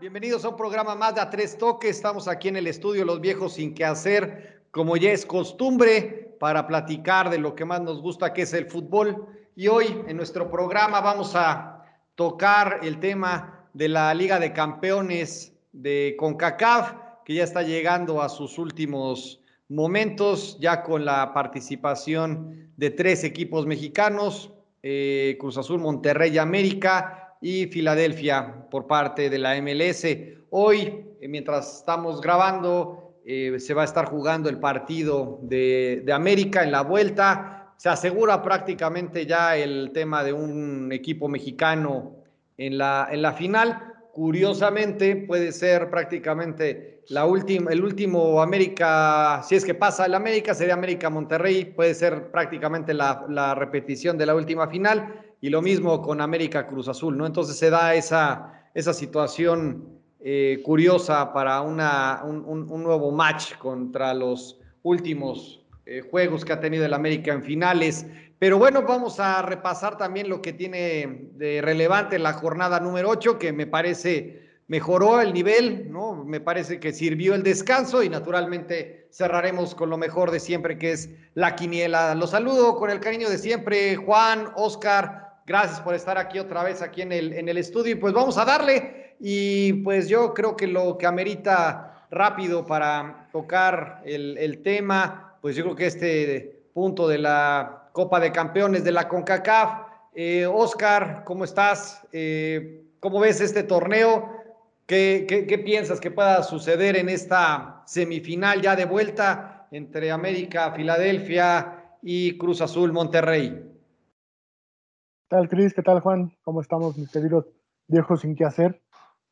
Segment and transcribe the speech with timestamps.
[0.00, 1.96] Bienvenidos a un programa más de A Tres Toques.
[1.96, 6.68] Estamos aquí en el estudio Los Viejos Sin Que Hacer, como ya es costumbre, para
[6.68, 9.26] platicar de lo que más nos gusta, que es el fútbol.
[9.56, 11.79] Y hoy en nuestro programa vamos a
[12.14, 16.94] tocar el tema de la Liga de Campeones de CONCACAF,
[17.24, 23.66] que ya está llegando a sus últimos momentos, ya con la participación de tres equipos
[23.66, 24.52] mexicanos,
[24.82, 30.04] eh, Cruz Azul, Monterrey América y Filadelfia por parte de la MLS.
[30.50, 36.64] Hoy, eh, mientras estamos grabando, eh, se va a estar jugando el partido de, América
[36.64, 37.59] en la vuelta.
[37.80, 42.16] Se asegura prácticamente ya el tema de un equipo mexicano
[42.58, 43.94] en la, en la final.
[44.12, 50.52] Curiosamente, puede ser prácticamente la última, el último América, si es que pasa el América,
[50.52, 56.02] sería América Monterrey, puede ser prácticamente la, repetición de la última final y lo mismo
[56.02, 57.24] con América Cruz Azul, ¿no?
[57.24, 59.88] Entonces se da esa, esa situación
[60.20, 66.84] eh, curiosa para una, un, nuevo match contra los últimos eh, juegos que ha tenido
[66.84, 68.06] el América en finales.
[68.38, 73.38] Pero bueno, vamos a repasar también lo que tiene de relevante la jornada número 8,
[73.38, 76.24] que me parece mejoró el nivel, ¿no?
[76.24, 80.92] Me parece que sirvió el descanso y naturalmente cerraremos con lo mejor de siempre, que
[80.92, 82.14] es la quiniela.
[82.14, 86.80] Los saludo con el cariño de siempre, Juan, Oscar, Gracias por estar aquí otra vez,
[86.80, 87.90] aquí en el, en el estudio.
[87.90, 89.16] Y pues vamos a darle.
[89.18, 95.64] Y pues yo creo que lo que amerita rápido para tocar el, tema, pues yo
[95.64, 99.88] creo que este punto de la Copa de Campeones de la CONCACAF.
[100.14, 102.06] Eh, Oscar, ¿cómo estás?
[102.12, 104.40] Eh, ¿Cómo ves este torneo?
[104.86, 112.36] ¿Qué, piensas que pueda suceder en esta semifinal ya de vuelta entre América, Filadelfia y
[112.36, 113.50] Cruz Azul Monterrey?
[113.50, 115.72] ¿Qué tal, Cris?
[115.74, 116.36] ¿Qué tal, Juan?
[116.42, 117.46] ¿Cómo estamos, mis queridos
[117.86, 118.82] viejos sin qué hacer?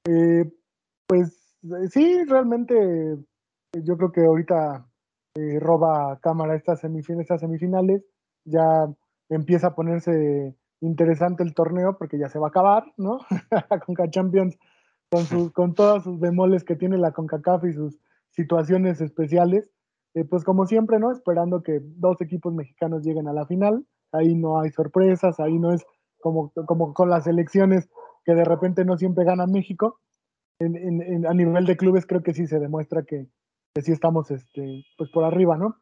[0.06, 0.44] Eh,
[1.08, 3.18] pues eh, sí, realmente
[3.72, 4.87] yo creo que ahorita
[5.60, 8.04] roba cámara estas, estas semifinales.
[8.44, 8.88] Ya
[9.28, 13.18] empieza a ponerse interesante el torneo porque ya se va a acabar, ¿no?
[13.86, 14.58] Conca Champions
[15.10, 17.98] con, sus, con todos sus bemoles que tiene la CONCACAF y sus
[18.30, 19.70] situaciones especiales.
[20.30, 21.12] pues como siempre, ¿no?
[21.12, 25.72] Esperando que dos equipos mexicanos lleguen a la final ahí no hay sorpresas, ahí no
[25.72, 25.84] es
[26.20, 27.88] como, como con las elecciones
[28.24, 30.00] que de repente no siempre gana México.
[30.60, 33.28] A nivel de clubes creo que sí se demuestra que,
[33.74, 35.76] que sí estamos este, pues por arriba, ¿no?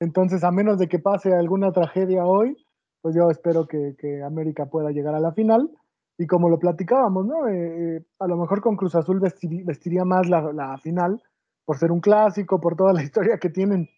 [0.00, 2.56] Entonces, a menos de que pase alguna tragedia hoy,
[3.00, 5.70] pues yo espero que, que América pueda llegar a la final.
[6.18, 7.46] Y como lo platicábamos, ¿no?
[7.46, 11.22] Eh, eh, a lo mejor con Cruz Azul vestiría más la, la, final
[11.64, 13.88] por ser un clásico, por toda la historia que tienen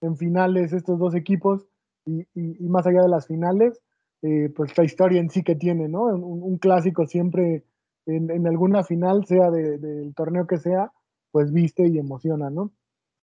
[0.00, 1.66] en finales estos dos equipos
[2.04, 2.24] y,
[2.68, 3.80] más allá de las finales,
[4.22, 6.04] eh, pues la historia en sí que tiene, ¿no?
[6.04, 7.64] Un, clásico siempre
[8.06, 10.90] en, alguna final, sea del torneo que sea,
[11.30, 12.72] pues viste y emociona, ¿no?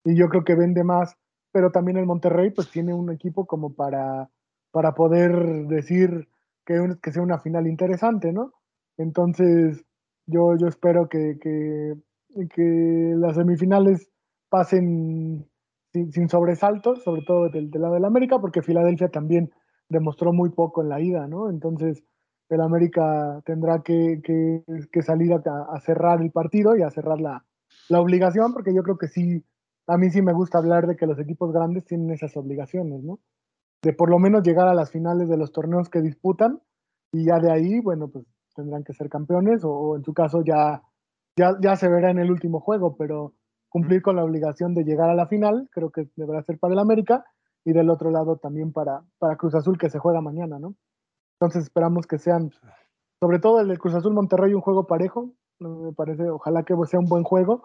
[0.05, 1.17] Y yo creo que vende más,
[1.53, 4.31] pero también el Monterrey pues tiene un equipo como para,
[4.71, 6.29] para poder decir
[6.67, 8.53] que, que sea una final interesante, ¿no?
[8.97, 9.85] Entonces,
[10.27, 11.95] yo, yo espero que, que,
[12.55, 14.11] que las semifinales
[14.49, 15.49] pasen
[15.93, 19.53] sin, sobresaltos, sobre todo del, lado del América, porque Filadelfia también
[19.89, 21.51] demostró muy poco en la ida, ¿no?
[21.51, 22.03] Entonces,
[22.49, 24.21] el América tendrá que,
[25.03, 27.45] salir a, cerrar el partido y a cerrar la,
[27.91, 29.45] obligación, porque yo creo que sí,
[29.87, 33.21] a mí sí me gusta hablar de que los equipos grandes tienen esas obligaciones, ¿no?
[33.83, 36.61] De por lo menos llegar a las finales de los torneos que disputan
[37.13, 38.25] y ya de ahí, bueno, pues
[38.55, 40.83] tendrán que ser campeones o, en su caso ya,
[41.37, 43.35] ya, ya se verá en el último juego, pero
[43.69, 46.79] cumplir con la obligación de llegar a la final, creo que deberá ser para el
[46.79, 47.25] América,
[47.65, 50.75] y del otro lado también para, para Cruz Azul, que se juega mañana, ¿no?
[51.41, 52.51] Entonces esperamos que sean,
[53.21, 57.01] sobre todo el de Cruz Azul Monterrey, un juego parejo, me parece, ojalá que sea
[57.01, 57.63] un buen juego.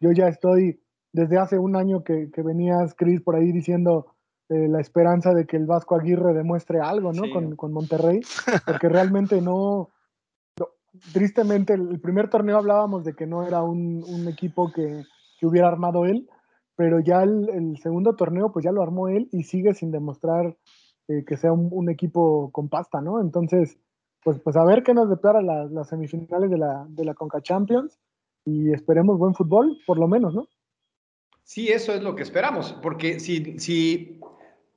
[0.00, 0.82] Yo ya estoy,
[1.12, 4.06] desde hace un año que, que venías, Cris, por ahí diciendo
[4.48, 7.22] eh, la esperanza de que el Vasco Aguirre demuestre algo, ¿no?
[7.32, 8.20] Con, con, Monterrey,
[8.66, 9.90] porque realmente no,
[11.12, 15.04] tristemente, el primer torneo hablábamos de que no era un, un equipo que,
[15.38, 16.28] que hubiera armado él,
[16.76, 20.56] pero ya el, segundo torneo pues ya lo armó él y sigue sin demostrar
[21.08, 23.20] eh, que sea un, equipo con pasta, ¿no?
[23.20, 23.78] Entonces,
[24.22, 27.98] pues, pues a ver qué nos depara las semifinales de la, de la Conca Champions
[28.44, 30.46] y esperemos buen fútbol, por lo menos, ¿no?
[31.44, 34.20] Sí, eso es lo que esperamos, porque si, si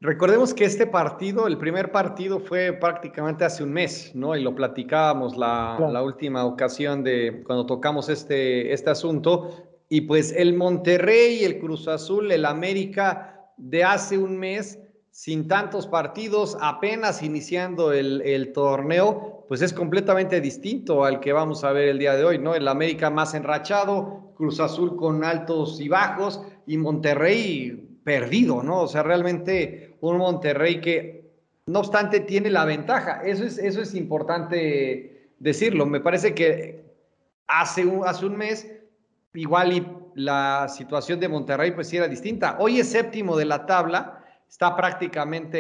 [0.05, 4.35] Recordemos que este partido, el primer partido fue prácticamente hace un mes, ¿no?
[4.35, 9.49] Y lo platicábamos la, la última ocasión de cuando tocamos este, este asunto.
[9.89, 14.79] Y pues el Monterrey, el Cruz Azul, el América de hace un mes,
[15.09, 21.63] sin tantos partidos, apenas iniciando el, el, torneo, pues es completamente distinto al que vamos
[21.63, 22.53] a ver el día de hoy, ¿no?
[22.53, 28.81] El América más enrachado, Cruz Azul con altos y bajos y Monterrey perdido, ¿no?
[28.81, 31.31] O sea, realmente un Monterrey que,
[31.65, 33.21] no obstante, tiene la ventaja.
[33.23, 35.85] Eso es, eso es importante decirlo.
[35.85, 36.85] Me parece que
[37.47, 38.71] hace un, hace un mes,
[39.33, 42.57] igual y la situación de Monterrey pues sí era distinta.
[42.59, 45.59] Hoy es séptimo de la tabla, está prácticamente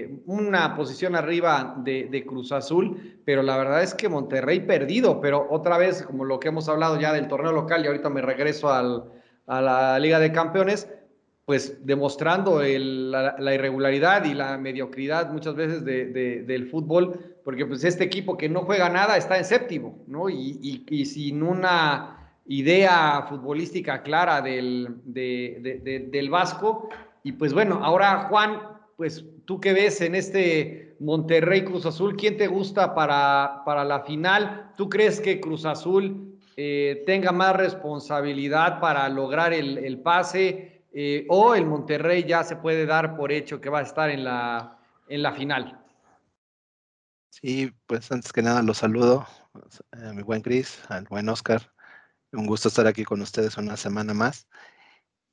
[0.00, 5.20] eh, una posición arriba de, de, Cruz Azul, pero la verdad es que Monterrey perdido,
[5.20, 8.22] pero otra vez, como lo que hemos hablado ya del torneo local, y ahorita me
[8.22, 9.04] regreso al,
[9.48, 10.88] a la Liga de Campeones,
[11.44, 18.36] pues demostrando la, irregularidad y la mediocridad muchas veces del fútbol, porque pues este equipo
[18.36, 20.28] que no juega nada está en séptimo, ¿no?
[20.28, 26.90] Y, sin una idea futbolística clara del, del Vasco.
[27.22, 28.60] Y pues bueno, ahora Juan,
[28.98, 34.00] pues tú qué ves en este Monterrey Cruz Azul, ¿quién te gusta para, para la
[34.00, 34.72] final?
[34.76, 36.27] ¿Tú crees que Cruz Azul
[36.60, 40.82] eh, tenga más responsabilidad para lograr el, el pase?
[40.92, 44.24] Eh, o el Monterrey ya se puede dar por hecho que va a estar en
[44.24, 45.84] la, en la final.
[47.30, 49.24] Sí, pues antes que nada los saludo,
[49.92, 51.62] a mi buen Cris, al buen Oscar.
[52.32, 54.48] Un gusto estar aquí con ustedes una semana más.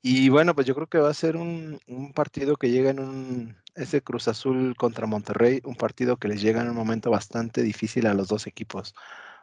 [0.02, 3.00] Y bueno, pues yo creo que va a ser un, un partido que llega en
[3.00, 7.62] un, ese Cruz Azul contra Monterrey, un partido que les llega en un momento bastante
[7.62, 8.94] difícil a los dos equipos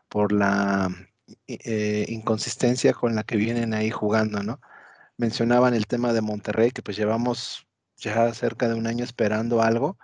[0.07, 0.89] por la
[1.48, 4.60] eh, inconsistencia con la que vienen ahí jugando, ¿no?
[5.18, 7.68] mencionaban el tema de Monterrey, que pues llevamos
[7.98, 9.98] ya cerca de un año esperando algo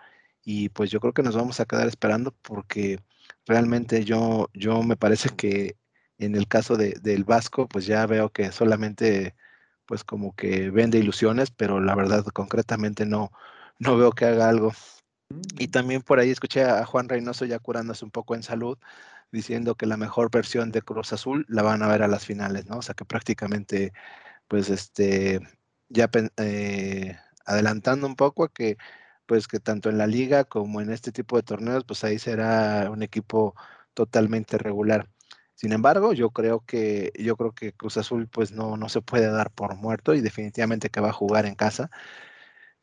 [0.44, 3.00] y pues yo creo que nos vamos a quedar esperando porque
[3.46, 5.78] realmente yo, yo me parece que
[6.18, 9.36] en el caso de, del Vasco pues ya veo que solamente
[9.86, 13.32] pues como que vende ilusiones, pero la verdad concretamente no,
[13.80, 14.72] no veo que haga algo.
[15.58, 15.72] Y mm.
[15.72, 18.78] también por ahí escuché a Juan Reynoso ya curándose un poco en salud,
[19.32, 22.68] diciendo que la mejor versión de Cruz Azul la van a ver a las finales,
[22.68, 22.78] ¿no?
[22.78, 23.94] O sea que prácticamente
[24.48, 25.42] pues este,
[25.90, 28.78] ya eh, adelantando un poco a que
[29.26, 32.90] pues que tanto en la liga como en este tipo de torneos, pues ahí será
[32.92, 33.56] un equipo
[33.94, 35.08] totalmente regular.
[35.56, 39.28] Sin embargo, yo creo que yo creo que Cruz Azul pues no, no se puede
[39.32, 41.92] dar por muerto y definitivamente que va a jugar en casa.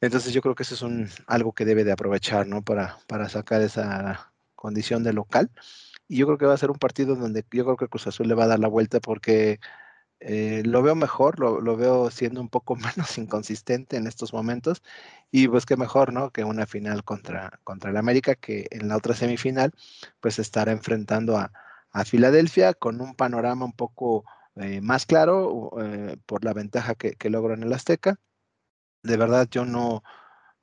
[0.00, 2.62] Entonces yo creo que eso es un, algo que debe de aprovechar, ¿no?
[2.62, 5.50] Para, para sacar esa condición de local.
[6.08, 8.28] Y yo creo que va a ser un partido donde yo creo que Cruz Azul
[8.28, 9.60] le va a dar la vuelta porque
[10.20, 14.82] eh, lo veo mejor, lo, veo siendo un poco menos inconsistente en estos momentos
[15.30, 16.30] y pues qué mejor, ¿no?
[16.30, 19.72] Que una final contra, contra el América que en la otra semifinal
[20.20, 21.52] pues estará enfrentando a,
[22.04, 24.24] Filadelfia con un panorama un poco
[24.56, 28.20] eh, más claro eh, por la ventaja que, que logró en el Azteca.
[29.02, 30.02] De verdad yo no,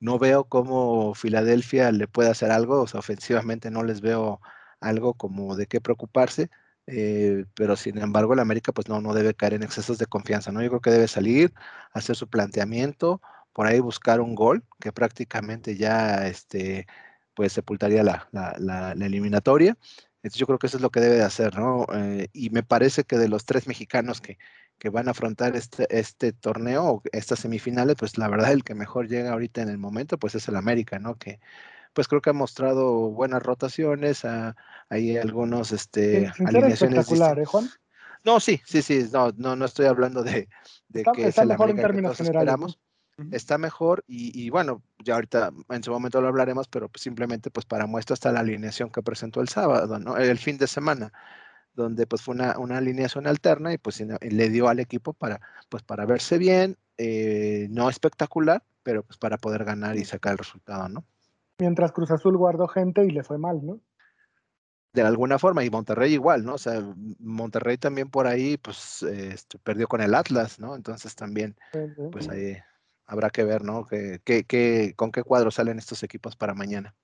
[0.00, 4.40] no veo cómo Filadelfia le puede hacer algo, o sea, ofensivamente no les veo
[4.84, 6.50] algo como de qué preocuparse
[6.86, 10.52] eh, pero sin embargo el América pues no, no debe caer en excesos de confianza,
[10.52, 10.62] ¿no?
[10.62, 11.54] Yo creo que debe salir,
[11.92, 13.22] hacer su planteamiento,
[13.52, 16.86] por ahí buscar un gol que prácticamente ya este,
[17.34, 19.76] pues sepultaría la, la, eliminatoria.
[20.22, 21.86] Entonces yo creo que eso es lo que debe de hacer, ¿no?
[21.94, 24.38] Eh, y me parece que de los tres mexicanos que,
[24.78, 29.08] que van a afrontar este, este torneo, estas semifinales, pues la verdad el que mejor
[29.08, 31.16] llega ahorita en el momento, pues es el América, ¿no?
[31.16, 31.40] Que,
[31.94, 34.24] pues creo que ha mostrado buenas rotaciones,
[34.90, 36.82] hay algunos este, alineaciones.
[36.82, 37.70] espectacular, ¿eh, Juan?
[38.24, 40.48] No, sí, sí, sí, no, no, no estoy hablando de,
[40.88, 42.78] de que está mejor en términos generales.
[43.30, 47.64] Está mejor y, bueno, ya ahorita en su momento lo hablaremos, pero pues simplemente pues
[47.64, 50.16] para muestra está la alineación que presentó el sábado, ¿no?
[50.16, 51.12] El fin de semana,
[51.74, 55.84] donde pues fue una, una alineación alterna y pues le dio al equipo para pues
[55.84, 60.88] para verse bien, eh, no espectacular, pero pues para poder ganar y sacar el resultado,
[60.88, 61.04] ¿no?
[61.58, 63.80] Mientras Cruz Azul guardó gente y le fue mal, ¿no?
[64.92, 66.54] De alguna forma, y Monterrey igual, ¿no?
[66.54, 66.80] O sea,
[67.18, 70.76] Monterrey también por ahí, pues, este, perdió con el Atlas, ¿no?
[70.76, 71.56] Entonces también,
[72.12, 72.56] pues ahí
[73.06, 73.86] habrá que ver, ¿no?
[73.86, 76.94] Que, que, con qué cuadro salen estos equipos para mañana.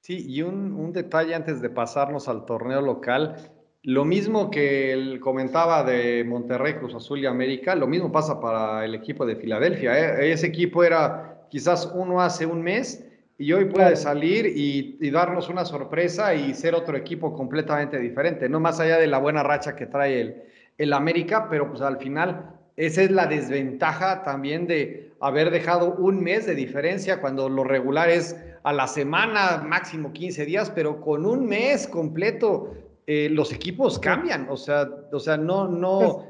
[0.00, 3.36] Sí, y un, un, detalle antes de pasarnos al torneo local.
[3.82, 8.84] Lo mismo que él comentaba de Monterrey, Cruz Azul y América, lo mismo pasa para
[8.84, 9.98] el equipo de Filadelfia.
[9.98, 10.32] ¿eh?
[10.32, 13.03] Ese equipo era quizás uno hace un mes
[13.36, 18.60] y hoy puede salir y, darnos una sorpresa y ser otro equipo completamente diferente, no
[18.60, 20.42] más allá de la buena racha que trae el,
[20.78, 26.22] el América, pero pues al final esa es la desventaja también de haber dejado un
[26.22, 31.26] mes de diferencia cuando lo regular es a la semana, máximo 15 días, pero con
[31.26, 32.72] un mes completo
[33.06, 36.24] eh, los equipos cambian, o sea, o sea, no, no.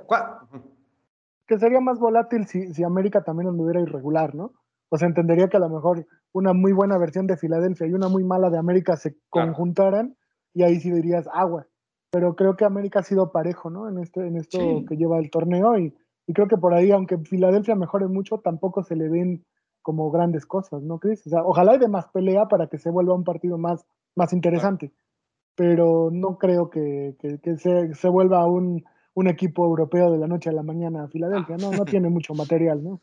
[1.47, 4.53] que sería más volátil si, si América también anduviera irregular, ¿no?
[4.95, 8.07] O sea, entendería que a lo mejor una muy buena versión de Filadelfia y una
[8.07, 10.15] muy mala de América se conjuntaran
[10.53, 11.67] y ahí sí dirías agua.
[12.13, 13.89] Pero creo que América ha sido parejo, ¿no?
[13.89, 14.57] En, este, en esto
[14.89, 15.93] que lleva el torneo y,
[16.29, 19.45] y, creo que por ahí, aunque Filadelfia mejore mucho, tampoco se le ven
[19.83, 21.27] como grandes cosas, ¿no, Cris?
[21.27, 23.85] O sea, ojalá hay de más pelea para que se vuelva un partido más,
[24.15, 24.93] más interesante,
[25.57, 28.85] pero no creo que, que, se, se, vuelva un,
[29.15, 31.73] un, equipo europeo de la noche a la mañana a Filadelfia, ¿no?
[31.73, 33.01] No tiene mucho material, ¿no?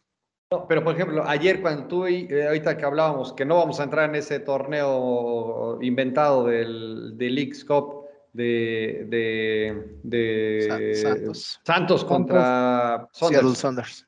[0.51, 3.83] No, pero por ejemplo, ayer cuando tú, eh, ahorita que hablábamos, que no vamos a
[3.83, 8.01] entrar en ese torneo inventado del, del Leagues Cup
[8.33, 9.07] de,
[10.03, 11.59] de, Santos.
[11.63, 12.03] Santos.
[12.03, 14.05] contra Saunders.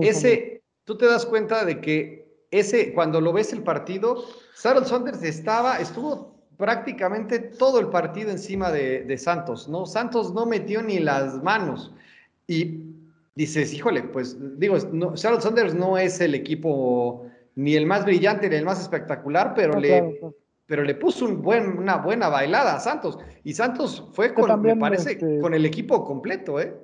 [0.00, 4.24] Ese, tú te das cuenta de que ese, cuando lo ves el partido,
[4.54, 9.86] Seattle Saunders estaba, estuvo prácticamente todo el partido encima de, Santos, ¿no?
[9.86, 11.92] Santos no metió ni las manos.
[12.46, 12.80] Y
[13.34, 17.26] dices, híjole, pues digo, no, Seattle Saunders no es el equipo
[17.56, 20.20] ni el más brillante ni el más espectacular, pero le...
[20.66, 23.18] Pero le puso un buen, una buena bailada a Santos.
[23.42, 26.74] Y Santos fue con, me parece, este con el equipo completo, ¿eh?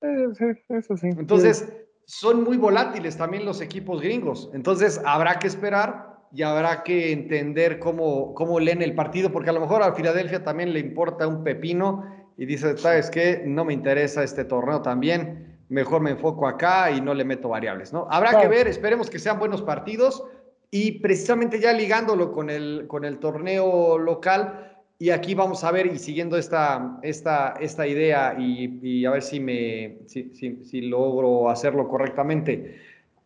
[0.00, 1.10] Sí, eso sí.
[1.16, 1.72] Entonces,
[2.06, 4.50] son muy volátiles también los equipos gringos.
[4.52, 9.52] Entonces, habrá que esperar y habrá que entender cómo, cómo leen el partido, porque a
[9.52, 12.04] lo mejor a Filadelfia también le importa un pepino
[12.40, 13.42] y dice, ¿sabes qué?
[13.44, 17.92] No me interesa este torneo también, mejor me enfoco acá y no le meto variables,
[17.92, 18.06] ¿no?
[18.10, 20.24] Habrá que ver, esperemos que sean buenos partidos
[20.70, 25.84] y precisamente ya ligándolo con el, con el torneo local, y aquí vamos a ver,
[25.84, 30.30] y siguiendo esta, esta, esta idea, y, a ver si, me, si,
[30.64, 32.80] si, logro hacerlo correctamente.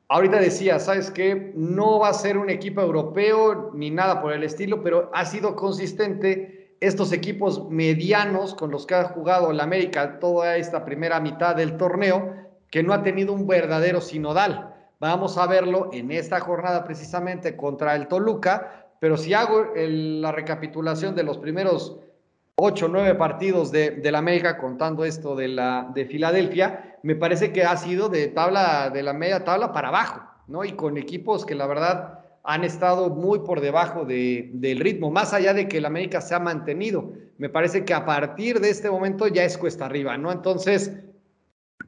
[0.09, 1.53] Ahorita decía, ¿sabes qué?
[1.55, 5.55] No va a ser un equipo europeo ni nada por el estilo, pero ha sido
[5.55, 6.54] consistente
[6.87, 11.77] estos equipos medianos con los que ha jugado el América toda esta primera mitad del
[11.77, 12.35] torneo,
[12.71, 14.75] que no ha tenido un verdadero sinodal.
[15.01, 21.15] Vamos a verlo en esta jornada precisamente contra el Toluca, pero si hago la recapitulación
[21.15, 21.99] de los primeros
[22.57, 27.65] ocho, nueve partidos de, la América, contando esto de, la, de Filadelfia, me parece que
[27.65, 30.65] ha sido de tabla, de la media tabla para abajo, ¿no?
[30.65, 35.55] Y con equipos que la verdad han estado muy por debajo del ritmo, más allá
[35.55, 37.15] de que el América se ha mantenido.
[37.39, 40.31] Me parece que a partir de este momento ya es cuesta arriba, ¿no?
[40.31, 40.93] Entonces,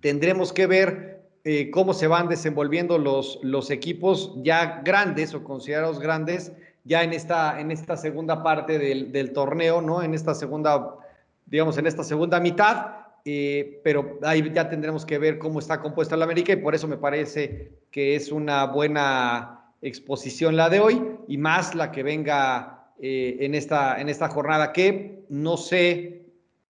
[0.00, 6.00] tendremos que ver eh, cómo se van desenvolviendo los, los equipos ya grandes o considerados
[6.00, 6.52] grandes
[6.84, 10.02] ya en esta, en esta segunda parte del, torneo, ¿no?
[10.02, 10.96] En esta segunda,
[11.44, 12.92] digamos, en esta segunda mitad,
[13.26, 16.88] eh, pero ahí ya tendremos que ver cómo está compuesta la América y por eso
[16.88, 22.92] me parece que es una buena exposición la de hoy y más la que venga
[23.00, 26.26] eh, en, esta, en esta jornada que no sé,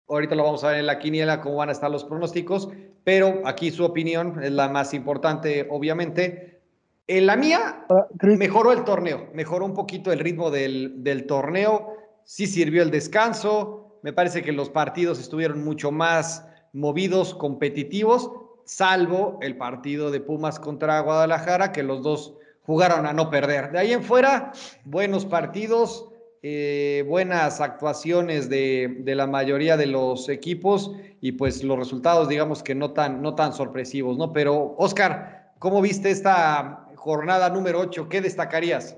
[0.09, 2.69] ahorita lo vamos a ver en la quiniela cómo van a estar los pronósticos,
[3.05, 6.63] pero aquí su opinión es la más importante, obviamente.
[7.07, 7.87] En la mía
[8.23, 11.93] mejoró el torneo, mejoró un poquito el ritmo del, torneo,
[12.25, 18.31] sí sirvió el descanso, me parece que los partidos estuvieron mucho más movidos, competitivos,
[18.65, 23.73] salvo el partido de Pumas contra Guadalajara, que los dos jugaron a no perder.
[23.73, 24.53] De ahí en fuera,
[24.85, 26.09] buenos partidos,
[26.43, 32.75] eh, buenas actuaciones de, la mayoría de los equipos y pues los resultados, digamos que
[32.75, 34.33] no tan, sorpresivos, ¿no?
[34.33, 38.97] Pero, Oscar, ¿cómo viste esta jornada número 8, ¿qué destacarías?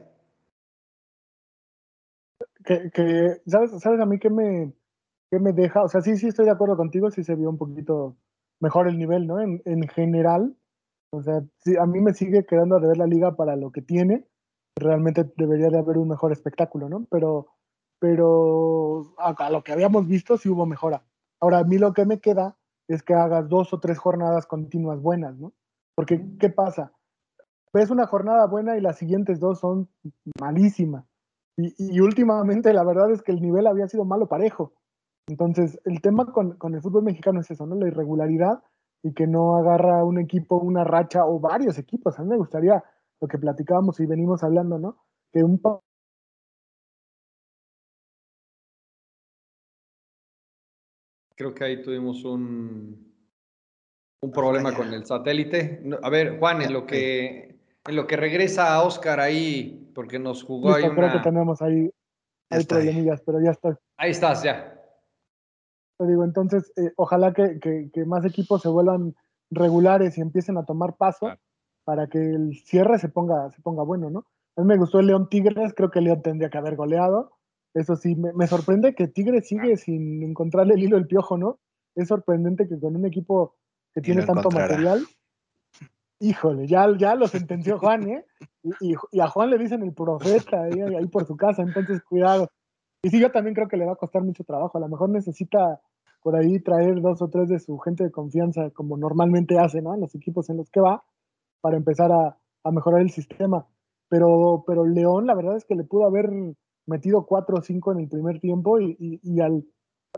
[2.65, 4.73] Que, ¿sabes, ¿sabes, a mí qué me,
[5.31, 5.83] deja?
[5.85, 8.17] O sea, sí, sí estoy de acuerdo contigo, sí se vio un poquito
[8.59, 9.41] mejor el nivel, ¿no?
[9.41, 10.57] En general,
[11.11, 13.83] o sea, sí, a mí me sigue quedando de ver la liga para lo que
[13.83, 14.27] tiene,
[14.79, 17.07] realmente debería de haber un mejor espectáculo, ¿no?
[17.11, 17.49] Pero,
[17.99, 21.03] pero a, lo que habíamos visto sí hubo mejora.
[21.41, 22.57] Ahora, a mí lo que me queda
[22.89, 25.53] es que hagas dos o tres jornadas continuas buenas, ¿no?
[25.95, 26.93] Porque, ¿qué pasa?
[27.77, 29.89] ves una jornada buena y las siguientes dos son
[30.41, 31.05] malísimas.
[31.59, 34.75] Y, últimamente la verdad es que el nivel había sido malo parejo.
[35.27, 37.77] Entonces, el tema con, el fútbol mexicano es eso, ¿no?
[37.77, 38.63] La irregularidad
[39.03, 42.19] y que no agarra un equipo, una racha o varios equipos.
[42.19, 42.83] A mí me gustaría
[43.21, 45.05] lo que platicábamos y venimos hablando, ¿no?
[45.33, 45.61] Que un
[51.35, 53.15] Creo que ahí tuvimos un,
[54.23, 55.83] un problema con el satélite.
[56.03, 60.43] A ver, Juan, en lo que en lo que regresa a Oscar ahí, porque nos
[60.43, 61.91] jugó ahí creo que tenemos ahí,
[62.51, 63.79] hay problemillas, pero ya está.
[63.97, 64.76] Ahí estás, ya.
[65.99, 69.15] Te digo, entonces, eh, ojalá que, que, más equipos se vuelvan
[69.51, 71.33] regulares y empiecen a tomar paso
[71.85, 74.27] para que el cierre se ponga, se ponga bueno, ¿no?
[74.57, 77.33] A mí me gustó el León Tigres, creo que León tendría que haber goleado.
[77.75, 81.59] Eso sí, me, sorprende que Tigres sigue sin encontrarle el hilo del piojo, ¿no?
[81.95, 83.55] Es sorprendente que con un equipo
[83.93, 85.07] que tiene tanto material,
[86.19, 88.25] híjole, ya, ya lo sentenció Juan, ¿eh?
[88.81, 92.51] Y, a Juan le dicen el profeta ahí, ahí, por su casa, entonces cuidado.
[93.07, 94.79] Y sí, yo también creo que le va a costar mucho trabajo.
[94.79, 95.81] A lo mejor necesita
[96.25, 99.95] por ahí traer dos o tres de su gente de confianza, como normalmente hace, ¿no?
[99.95, 101.05] En los equipos en los que va,
[101.61, 103.65] para empezar a, a mejorar el sistema.
[104.09, 106.29] Pero, pero León, la verdad es que le pudo haber
[106.85, 109.65] metido cuatro o cinco en el primer tiempo y, y, al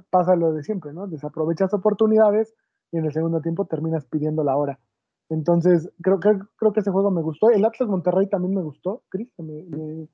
[0.09, 1.07] pasa lo de siempre, ¿no?
[1.09, 2.55] Desaprovechas oportunidades
[2.91, 4.81] y en el segundo tiempo terminas pidiendo la hora.
[5.29, 7.51] Entonces, creo, que creo que ese juego me gustó.
[7.51, 9.29] El Atlas Monterrey también me gustó, Cris.
[9.37, 10.09] Me, me,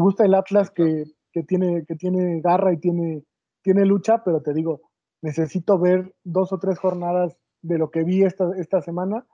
[0.00, 1.04] gusta el Atlas que,
[1.36, 3.22] que, tiene, que tiene garra y tiene,
[3.62, 4.80] tiene lucha, pero te digo,
[5.20, 9.26] necesito ver dos o tres jornadas de lo que vi esta, esta semana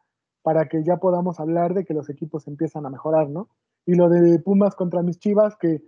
[0.42, 3.50] para que ya podamos hablar de que los equipos empiezan a mejorar, ¿no?
[3.86, 5.80] Y lo de Pumas contra mis Chivas, que,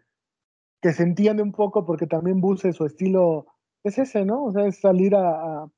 [0.81, 3.47] que se entiende un poco porque también Buse su estilo
[3.83, 4.45] es ese, ¿no?
[4.45, 5.69] O sea, es salir a,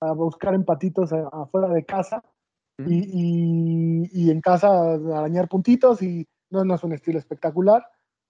[0.00, 2.24] a, buscar empatitos afuera de casa
[2.78, 7.86] y, y, en casa arañar puntitos y no, no es un estilo espectacular,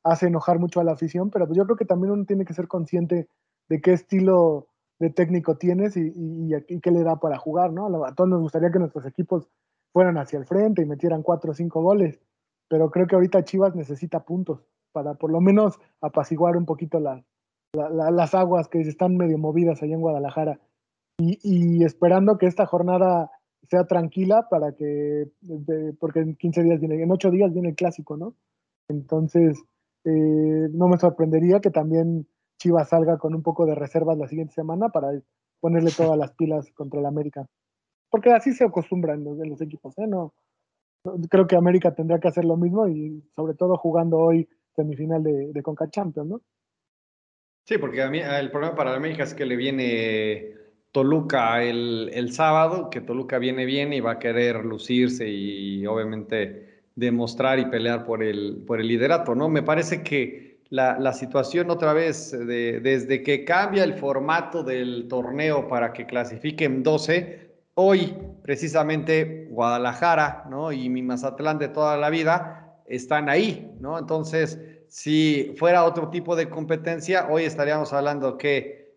[0.07, 2.55] hace enojar mucho a la afición, pero pues yo creo que también uno tiene que
[2.55, 3.29] ser consciente
[3.69, 8.05] de qué estilo de técnico tienes y, qué le da para jugar, ¿no?
[8.05, 9.49] A todos nos gustaría que nuestros equipos
[9.93, 12.21] fueran hacia el frente y metieran cuatro o cinco goles,
[12.69, 18.35] pero creo que ahorita Chivas necesita puntos para por lo menos apaciguar un poquito las
[18.35, 20.61] aguas que están medio movidas allá en Guadalajara
[21.19, 23.31] y, esperando que esta jornada
[23.69, 25.31] sea tranquila para que,
[25.99, 28.35] porque en 15 días viene, en 8 días viene el clásico, ¿no?
[28.89, 29.63] Entonces,
[30.07, 32.27] eh, no me sorprendería que también
[32.59, 35.09] Chivas salga con un poco de reservas la siguiente semana para
[35.61, 37.47] ponerle todas las pilas contra el América.
[38.09, 40.07] Porque así se acostumbran los, los equipos, ¿eh?
[40.07, 40.33] No,
[41.29, 45.53] creo que América tendría que hacer lo mismo y sobre todo jugando hoy semifinal de,
[45.53, 46.41] de Conca Champions, ¿no?
[47.65, 50.55] Sí, porque a el problema para América es que le viene
[50.93, 57.59] Toluca el, sábado, que Toluca viene bien y va a querer lucirse y obviamente demostrar
[57.59, 59.49] y pelear por el, por el liderato, ¿no?
[59.49, 65.07] Me parece que la, la situación otra vez, de, desde que cambia el formato del
[65.09, 70.73] torneo para que clasifiquen 12, hoy precisamente Guadalajara, ¿no?
[70.73, 73.99] Y mi Mazatlán de toda la vida están ahí, ¿no?
[73.99, 78.95] Entonces, si fuera otro tipo de competencia, hoy estaríamos hablando que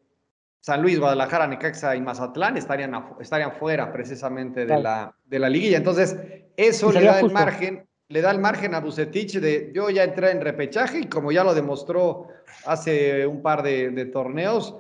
[0.62, 5.78] San Luis, Guadalajara, Necaxa y Mazatlán estarían, estarían fuera precisamente de, la, de la liguilla.
[5.78, 6.18] Entonces,
[6.56, 10.32] eso le da el margen, le da el margen a Bucetich de yo ya entré
[10.32, 12.28] en repechaje y como ya lo demostró
[12.66, 14.76] hace un par de, torneos,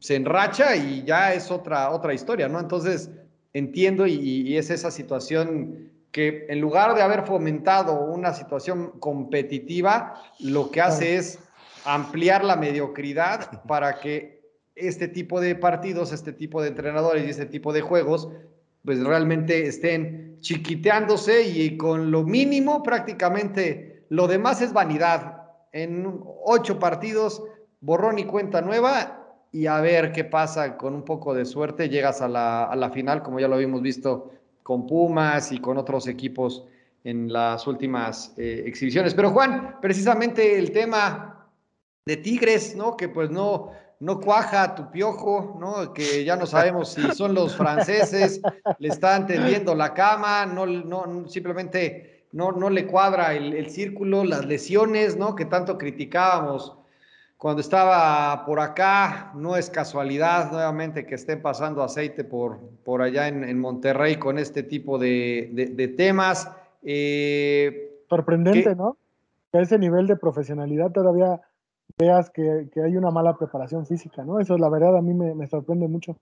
[0.00, 2.58] se enracha y ya es otra, otra historia, ¿no?
[2.58, 3.10] Entonces,
[3.52, 10.20] entiendo y, y es esa situación que en lugar de haber fomentado una situación competitiva,
[10.40, 11.38] lo que hace es
[11.84, 14.40] ampliar la mediocridad para que
[14.74, 18.28] este tipo de partidos, este tipo de entrenadores y este tipo de juegos,
[18.86, 25.42] pues realmente estén chiquiteándose y con lo mínimo prácticamente lo demás es vanidad.
[25.72, 27.42] En ocho partidos,
[27.80, 31.88] borrón y cuenta nueva y a ver qué pasa con un poco de suerte.
[31.88, 34.30] Llegas a la, final, como ya lo habíamos visto
[34.62, 36.64] con Pumas y con otros equipos
[37.04, 39.14] en las últimas eh, exhibiciones.
[39.14, 41.48] Pero Juan, precisamente el tema
[42.04, 42.96] de Tigres, ¿no?
[42.96, 45.92] Que pues no, no cuaja tu piojo, ¿no?
[45.92, 48.40] Que ya no sabemos si son los franceses,
[48.78, 54.44] le están tendiendo la cama, no, no simplemente no, no le cuadra el, círculo, las
[54.44, 55.34] lesiones, ¿no?
[55.34, 56.76] Que tanto criticábamos
[57.38, 63.28] cuando estaba por acá, no es casualidad nuevamente que estén pasando aceite por, por allá
[63.28, 66.50] en, Monterrey con este tipo de, temas.
[66.82, 68.96] Eh, Sorprendente, ¿no?
[69.52, 71.40] Que a ese nivel de profesionalidad todavía
[71.98, 74.38] veas que, hay una mala preparación física, ¿no?
[74.38, 76.16] Eso la verdad a mí me, sorprende mucho.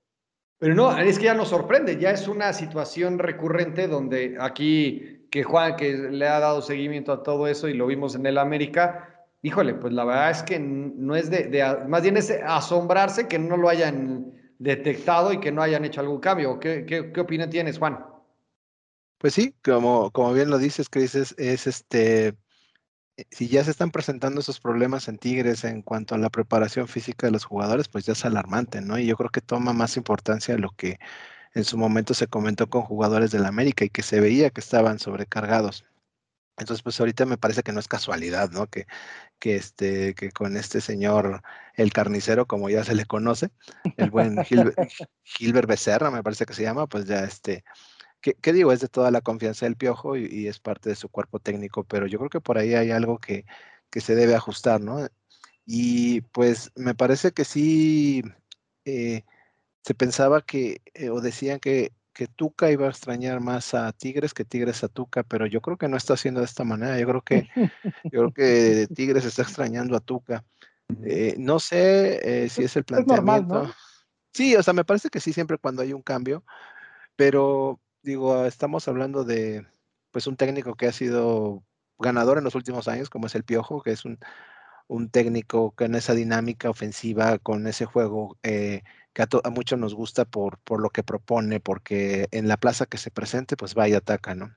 [0.58, 5.42] Pero no, es que ya nos sorprende, ya es una situación recurrente donde aquí que
[5.42, 9.26] Juan, que le ha dado seguimiento a todo eso y lo vimos en el América,
[9.42, 13.56] híjole, pues la verdad es que no es de, más bien es asombrarse que no
[13.56, 16.60] lo hayan detectado y que no hayan hecho algún cambio.
[16.60, 18.06] ¿Qué, qué, opinión tienes, Juan?
[19.18, 22.34] Pues sí, como, como bien lo dices, Cris, es, es este,
[23.30, 27.26] si ya se están presentando esos problemas en Tigres en cuanto a la preparación física
[27.26, 28.98] de los jugadores, pues ya es alarmante, ¿no?
[28.98, 30.98] Y yo creo que toma más importancia lo que
[31.54, 34.98] en su momento se comentó con jugadores del América y que se veía que estaban
[34.98, 35.84] sobrecargados.
[36.56, 38.68] Entonces, pues ahorita me parece que no es casualidad, ¿no?
[38.68, 38.86] Que,
[39.40, 41.42] que, este, que con este señor,
[41.74, 43.50] el carnicero, como ya se le conoce,
[43.96, 44.76] el buen Gilbert,
[45.24, 47.64] Gilbert Becerra, me parece que se llama, pues ya este,
[48.32, 48.72] ¿Qué, digo?
[48.72, 52.06] Es de toda la confianza del piojo y, es parte de su cuerpo técnico, pero
[52.06, 53.44] yo creo que por ahí hay algo que,
[53.90, 55.06] que se debe ajustar, ¿no?
[55.66, 58.22] Y pues me parece que sí
[58.86, 59.24] eh,
[59.82, 64.32] se pensaba que, eh, o decían que, que Tuca iba a extrañar más a Tigres
[64.32, 66.98] que Tigres a Tuca, pero yo creo que no está haciendo de esta manera.
[66.98, 67.48] Yo creo que,
[68.04, 70.44] yo creo que Tigres está extrañando a Tuca.
[71.02, 73.70] Eh, no sé si es el planteamiento.
[74.32, 76.42] Sí, o sea, me parece que sí, siempre cuando hay un cambio,
[77.16, 79.66] pero digo, estamos hablando de
[80.10, 81.64] pues un técnico que ha sido
[81.98, 84.18] ganador en los últimos años, como es el Piojo, que es un,
[85.10, 90.58] técnico con esa dinámica ofensiva, con ese juego eh, que a, muchos nos gusta por,
[90.58, 94.34] por lo que propone, porque en la plaza que se presente, pues va y ataca,
[94.34, 94.54] ¿no?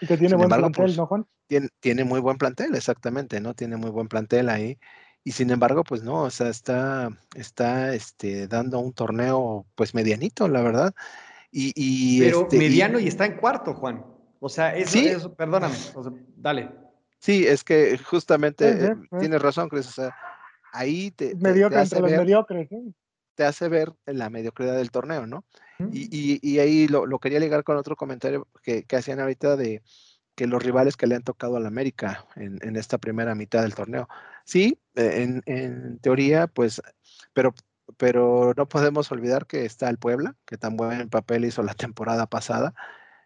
[0.00, 1.26] Y que tiene buen plantel, pues, ¿no, Juan?
[1.46, 3.54] Tiene, tiene muy buen plantel, exactamente, ¿no?
[3.54, 4.78] Tiene muy buen plantel ahí.
[5.22, 10.48] Y sin embargo, pues no, o sea, está, está este, dando un torneo pues medianito,
[10.48, 10.94] la verdad.
[11.56, 14.04] Y, Pero este, mediano y, está en cuarto, Juan.
[14.40, 15.06] O sea, eso, ¿Sí?
[15.06, 15.76] eso perdóname,
[16.36, 16.70] dale.
[17.18, 19.86] Sí, es que justamente eh, tienes razón, Cris.
[19.86, 20.14] O sea,
[20.72, 22.68] ahí te, te, hace ver, mediocres,
[23.36, 25.44] te hace ver la mediocridad del torneo, ¿no?
[25.92, 29.82] y, y, ahí lo, lo, quería ligar con otro comentario que, que, hacían ahorita de
[30.34, 33.74] que los rivales que le han tocado al América en, en esta primera mitad del
[33.74, 34.08] torneo.
[34.44, 36.82] Sí, en, en teoría, pues,
[37.32, 37.54] pero
[37.96, 42.26] pero no podemos olvidar que está el Puebla, que tan buen papel hizo la temporada
[42.26, 42.74] pasada.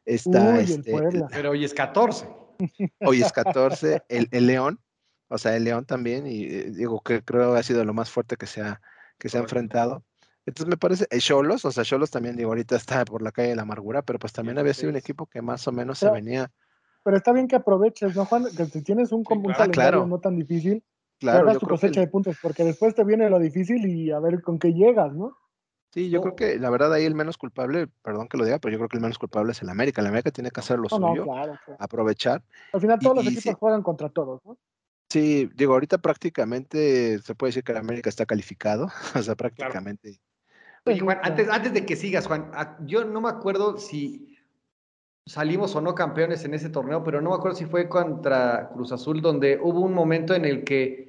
[0.05, 0.95] Está este,
[1.31, 2.27] pero hoy es 14.
[3.01, 4.81] Hoy es 14, el, el, León,
[5.29, 8.11] o sea, el León también, y eh, digo que creo que ha sido lo más
[8.11, 8.81] fuerte que se ha,
[9.17, 10.05] que se ha enfrentado.
[10.45, 13.57] Entonces me parece, Cholos, o sea, Cholos también, digo, ahorita está por la calle de
[13.57, 16.51] la amargura, pero pues también había sido un equipo que más o menos se venía.
[17.05, 18.47] Pero está bien que aproveches, ¿no, Juan?
[18.57, 20.83] Que si tienes un, un calendario no tan difícil,
[21.19, 21.59] Claro.
[21.59, 24.73] tu cosecha de puntos, porque después te viene lo difícil y a ver con qué
[24.73, 25.37] llegas, ¿no?
[25.91, 28.73] Sí, yo creo que la verdad ahí el menos culpable, perdón que lo diga, pero
[28.73, 30.01] yo creo que el menos culpable es el América.
[30.01, 31.25] El América tiene que hacer lo suyo,
[31.79, 32.43] aprovechar.
[32.73, 34.59] Al final todos los equipos juegan contra todos, ¿no?
[35.11, 40.21] Sí, digo, ahorita prácticamente se puede decir que el América está calificado, o sea, prácticamente.
[40.85, 42.51] Oye, Juan, antes, antes de que sigas, Juan,
[42.85, 44.39] yo no me acuerdo si
[45.27, 48.93] salimos o no campeones en ese torneo, pero no me acuerdo si fue contra Cruz
[48.93, 51.08] Azul, donde hubo un momento en el que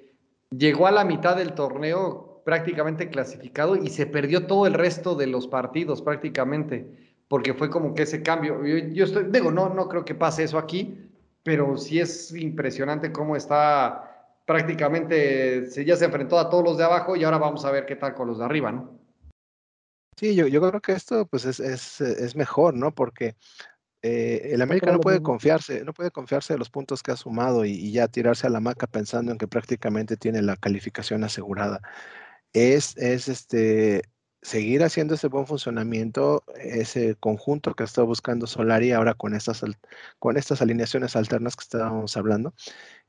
[0.52, 5.28] llegó a la mitad del torneo prácticamente clasificado y se perdió todo el resto de
[5.28, 8.66] los partidos prácticamente, porque fue como que ese cambio.
[8.66, 10.98] Yo, estoy, digo, no, no creo que pase eso aquí,
[11.44, 14.06] pero sí es impresionante cómo está
[14.46, 17.86] prácticamente, se, ya se enfrentó a todos los de abajo y ahora vamos a ver
[17.86, 18.98] qué tal con los de arriba, ¿no?
[20.18, 22.92] Sí, yo, yo creo que esto pues es, es, es mejor, ¿no?
[22.94, 23.36] Porque
[24.02, 27.66] eh, el América no puede confiarse, no puede confiarse de los puntos que ha sumado
[27.66, 31.82] y, ya tirarse a la maca pensando en que prácticamente tiene la calificación asegurada.
[32.54, 34.04] Es, es este
[34.42, 39.64] seguir haciendo ese buen funcionamiento, ese conjunto que está buscando Solari ahora con estas,
[40.20, 42.54] con estas alineaciones alternas que estábamos hablando.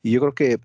[0.02, 0.58] Y yo creo que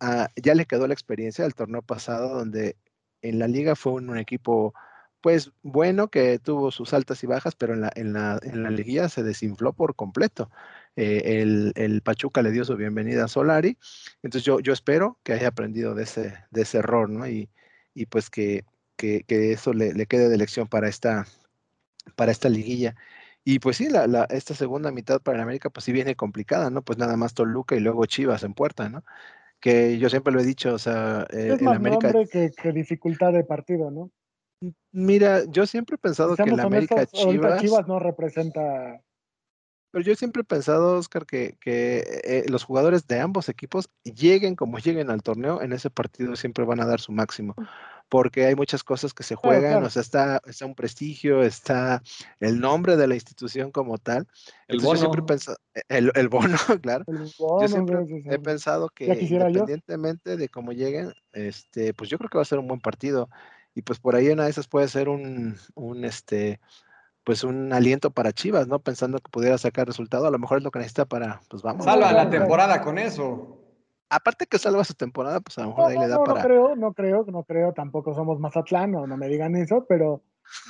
[0.00, 2.76] ah, ya le quedó la experiencia del torneo pasado donde
[3.22, 4.74] en la liga fue un equipo
[5.20, 8.70] pues bueno, que tuvo sus altas y bajas, pero en la, en la, en la
[8.70, 10.50] liguilla se desinfló por completo.
[10.94, 13.76] Eh, el, el, Pachuca le dio su bienvenida a Solari,
[14.22, 17.28] entonces yo, yo espero que haya aprendido de ese, de ese error, ¿no?
[17.28, 17.50] Y,
[17.92, 18.64] y pues que,
[18.96, 21.26] que, que eso le, le, quede de lección para esta,
[22.14, 22.94] para esta liguilla.
[23.44, 26.82] Y pues sí, la, la, esta segunda mitad para América, pues sí viene complicada, ¿no?
[26.82, 29.04] Pues nada más Toluca y luego Chivas en puerta, ¿no?
[29.60, 32.12] Que yo siempre lo he dicho, o sea, eh, es más América...
[32.12, 34.10] nombre que, que dificultad de partido, ¿no?
[34.92, 39.02] Mira, yo siempre he pensado que la América Chivas, Chivas no representa.
[39.90, 44.54] Pero yo siempre he pensado, Oscar, que, que eh, los jugadores de ambos equipos lleguen
[44.54, 47.54] como lleguen al torneo, en ese partido siempre van a dar su máximo.
[48.08, 52.02] Porque hay muchas cosas que se juegan, o sea, está, está un prestigio, está
[52.40, 54.28] el nombre de la institución como tal.
[54.68, 54.94] El bono.
[54.94, 57.04] Yo siempre he pensado, e, el, el bono, claro.
[57.08, 57.98] yo siempre
[58.30, 62.58] he pensado que independientemente de cómo lleguen, este, pues yo creo que va a ser
[62.58, 63.28] un buen partido
[63.76, 66.60] y pues por ahí una de esas puede ser un, un este,
[67.24, 68.78] pues un aliento para Chivas, ¿no?
[68.78, 71.84] Pensando que pudiera sacar resultado, a lo mejor es lo que necesita para, pues vamos.
[71.84, 73.60] Salva la temporada con eso.
[74.08, 76.40] Aparte que salva su temporada, pues a lo mejor ahí le da para.
[76.40, 80.22] No creo, no creo, no creo, tampoco somos Mazatlán, no, no me digan eso, pero,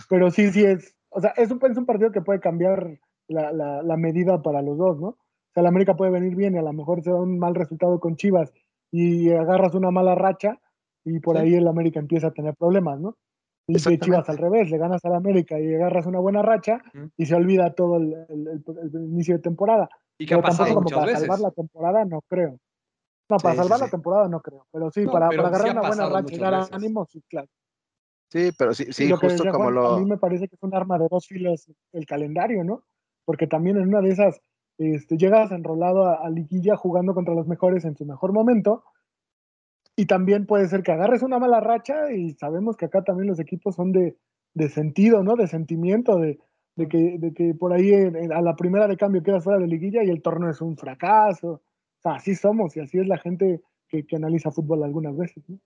[0.09, 3.53] pero sí, sí es, o sea, es un, es un partido que puede cambiar la,
[3.53, 5.09] la, la medida para los dos, ¿no?
[5.09, 5.19] O
[5.55, 8.01] sea, la América puede venir bien y a lo mejor se da un mal resultado
[8.01, 8.53] con Chivas
[8.90, 10.59] y agarras una mala racha
[11.07, 13.16] y por ahí el América empieza a tener problemas, ¿no?
[13.69, 16.81] Y Chivas al revés, le ganas al América y agarras una buena racha
[17.16, 18.14] y se olvida todo el,
[18.95, 19.88] inicio de temporada.
[20.19, 22.59] Y que ha pasado como para salvar la temporada, no creo.
[23.29, 26.38] No, para salvar la temporada no creo, pero sí, para, agarrar una buena racha y
[26.38, 27.49] dar ánimo, sí, claro.
[28.31, 29.95] Sí, pero sí, sí, justo como lo...
[29.95, 32.85] A mí me parece que es un arma de dos filos el calendario, ¿no?
[33.27, 34.40] porque también en una de esas
[34.79, 38.85] este, llegas enrolado a, liguilla jugando contra los mejores en su mejor momento.
[39.97, 43.41] Y también puede ser que agarres una mala racha y sabemos que acá también los
[43.41, 44.17] equipos son de,
[44.53, 45.37] de sentido, ¿no?
[45.37, 46.39] De sentimiento, de,
[46.77, 50.05] de, que, de que por ahí a la primera de cambio quedas fuera de liguilla
[50.05, 51.49] y el torneo es un fracaso.
[51.49, 55.43] O sea, así somos y así es la gente que, que analiza fútbol algunas veces,
[55.49, 55.59] ¿no?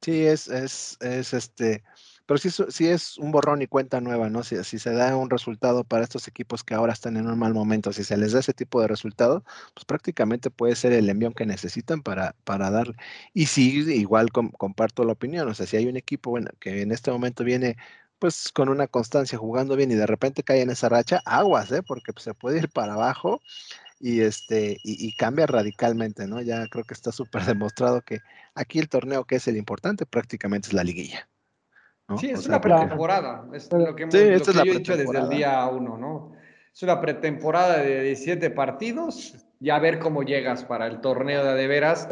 [0.00, 1.82] Sí, es, es, es este,
[2.28, 4.42] pero sí, sí es un borrón y cuenta nueva, ¿no?
[4.44, 7.90] Si, se da un resultado para estos equipos que ahora están en un mal momento,
[7.90, 11.46] si se les da ese tipo de resultado, pues prácticamente puede ser el envión que
[11.46, 12.96] necesitan para, para darle.
[13.32, 16.92] Y sí, igual comparto la opinión, o sea, si hay un equipo bueno, que en
[16.92, 17.78] este momento viene
[18.18, 21.82] pues con una constancia jugando bien y de repente cae en esa racha, aguas, ¿eh?
[21.82, 23.40] Porque pues, se puede ir para abajo
[24.00, 26.42] y este y, cambia radicalmente, ¿no?
[26.42, 28.20] Ya creo que está súper demostrado que
[28.54, 31.28] aquí el torneo que es el importante prácticamente es la liguilla.
[32.16, 35.98] Sí, es una pretemporada, es lo que, hemos, yo he dicho desde el día uno,
[35.98, 36.32] ¿no?
[36.72, 41.54] Es una pretemporada de 17 partidos, ya a ver cómo llegas para el torneo de
[41.54, 42.08] de veras,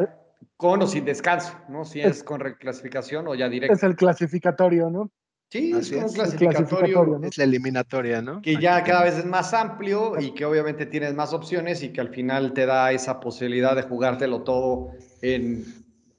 [0.55, 1.83] con o sin descanso, ¿no?
[1.83, 3.73] Si es, con reclasificación o ya directo.
[3.73, 5.09] Es el clasificatorio, ¿no?
[5.49, 7.19] Sí, es un clasificatorio.
[7.23, 8.41] Es la eliminatoria, ¿no?
[8.41, 12.01] Que ya cada vez es más amplio y que obviamente tienes más opciones y que
[12.01, 15.63] al final te da esa posibilidad de jugártelo todo en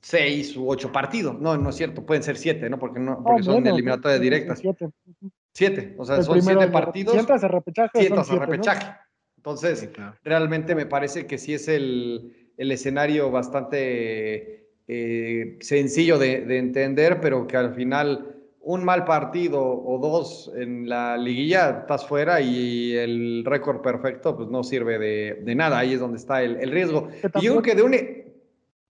[0.08, 1.38] seis u ocho partidos.
[1.38, 2.78] No, no es cierto, pueden ser siete, ¿no?
[2.78, 4.58] Porque, no, porque son eliminatorias directas.
[4.58, 4.88] Siete.
[5.52, 7.14] Siete, o sea, son siete partidos.
[7.14, 7.90] Siete a repechaje.
[7.94, 8.94] Siete a repechaje.
[9.36, 9.90] Entonces,
[10.24, 17.20] realmente me parece que sí es el, el escenario bastante eh, sencillo de, de entender,
[17.20, 22.94] pero que al final un mal partido o dos en la liguilla, estás fuera y
[22.94, 25.78] el récord perfecto pues no sirve de, nada.
[25.78, 27.08] Ahí es donde está el, riesgo.
[27.40, 27.94] y yo creo que de un...
[27.94, 28.32] E,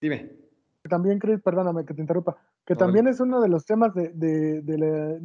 [0.01, 0.38] dime.
[0.89, 4.63] También, Chris, perdóname que te interrumpa, que también es uno de los temas de,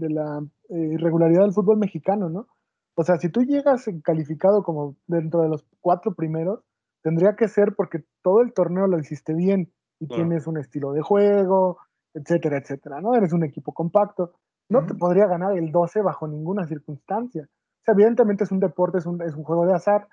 [0.10, 0.40] la,
[0.70, 2.48] eh, irregularidad del fútbol mexicano, ¿no?
[2.96, 6.64] O sea, si tú llegas calificado como dentro de los cuatro primeros,
[7.02, 11.02] tendría que ser porque todo el torneo lo hiciste bien y tienes un estilo de
[11.02, 11.78] juego,
[12.14, 13.16] etcétera, etcétera, ¿no?
[13.16, 14.34] Eres un equipo compacto.
[14.70, 17.44] No te podría ganar el 12 bajo ninguna circunstancia.
[17.44, 20.08] O sea, evidentemente es un deporte, es un, es un juego de azar,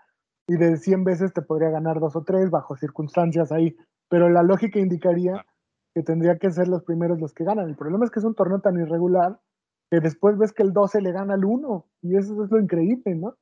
[0.50, 3.76] y de 100 veces te podría ganar dos o tres bajo circunstancias ahí,
[4.11, 5.46] pero la lógica indicaría
[5.94, 7.68] que tendría que ser los primeros los que ganan.
[7.68, 9.40] El problema es que es un torneo tan irregular
[9.90, 13.14] que después ves que el 12 le gana al 1, y eso es lo increíble,
[13.14, 13.37] ¿no?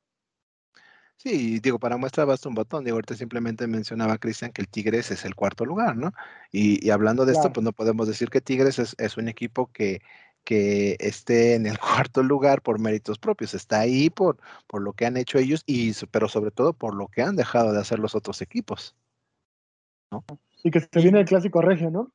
[1.17, 2.85] Sí, digo, para muestra basta un botón.
[2.85, 6.13] Digo, ahorita simplemente mencionaba Cristian que el Tigres es el cuarto lugar, ¿no?
[6.51, 10.01] Y, hablando de esto, pues no podemos decir que Tigres es, un equipo que,
[10.45, 11.77] que esté en el
[12.07, 13.53] cuarto lugar por méritos propios.
[13.53, 17.07] Está ahí por, por lo que han hecho ellos, y, pero sobre todo por lo
[17.07, 18.95] que han dejado de hacer los otros equipos.
[20.11, 20.23] ¿no?
[20.63, 22.11] Y que se viene el clásico regio, ¿no?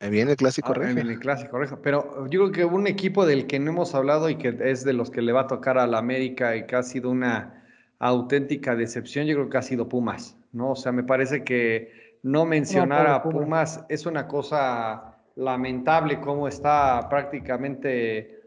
[0.00, 0.94] Viene el clásico regio.
[0.94, 1.80] Viene el clásico regio.
[1.80, 4.92] Pero yo creo que un equipo del que no hemos hablado y que es de
[4.92, 7.64] los que le va a tocar a la América y que ha sido una
[8.00, 10.72] auténtica decepción, yo creo que ha sido Pumas, ¿no?
[10.72, 17.08] O sea, me parece que no mencionar a Pumas es una cosa lamentable cómo está
[17.08, 18.40] prácticamente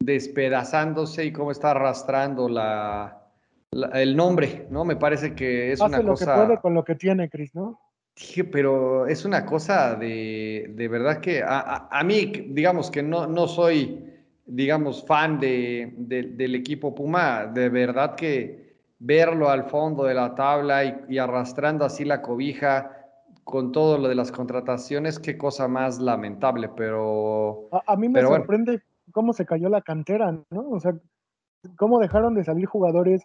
[0.00, 3.30] despedazándose y cómo está arrastrando la,
[3.94, 4.84] el nombre, ¿no?
[4.84, 6.02] Me parece que es una cosa...
[6.02, 7.80] lo que puede con lo que tiene, Cris, ¿no?
[8.16, 13.26] Sí, pero es una cosa de, de verdad que a, a, mí, digamos que no,
[13.26, 14.10] no soy,
[14.46, 21.04] digamos, fan de, del equipo Puma, de verdad que verlo al fondo de la tabla
[21.08, 22.90] y, arrastrando así la cobija
[23.44, 27.68] con todo lo de las contrataciones, qué cosa más lamentable, pero...
[27.86, 28.80] A, mí me sorprende
[29.12, 30.70] cómo se cayó la cantera, ¿no?
[30.70, 30.94] O sea,
[31.76, 33.22] cómo dejaron de salir jugadores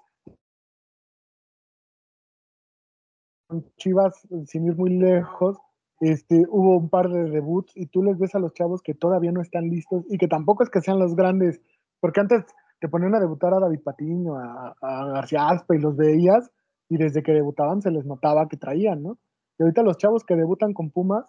[3.78, 5.58] Chivas, sin ir muy lejos,
[6.02, 9.32] este, hubo un par de debuts y tú les ves a los chavos que todavía
[9.32, 11.62] no están listos y que tampoco es que sean los grandes,
[12.00, 12.44] porque antes
[12.80, 16.52] te ponían a debutar a David Patiño, a, García Aspa y los veías
[16.90, 19.20] y desde que debutaban se les notaba que traían, ¿no?
[19.60, 21.26] Y ahorita los chavos que debutan con Pumas,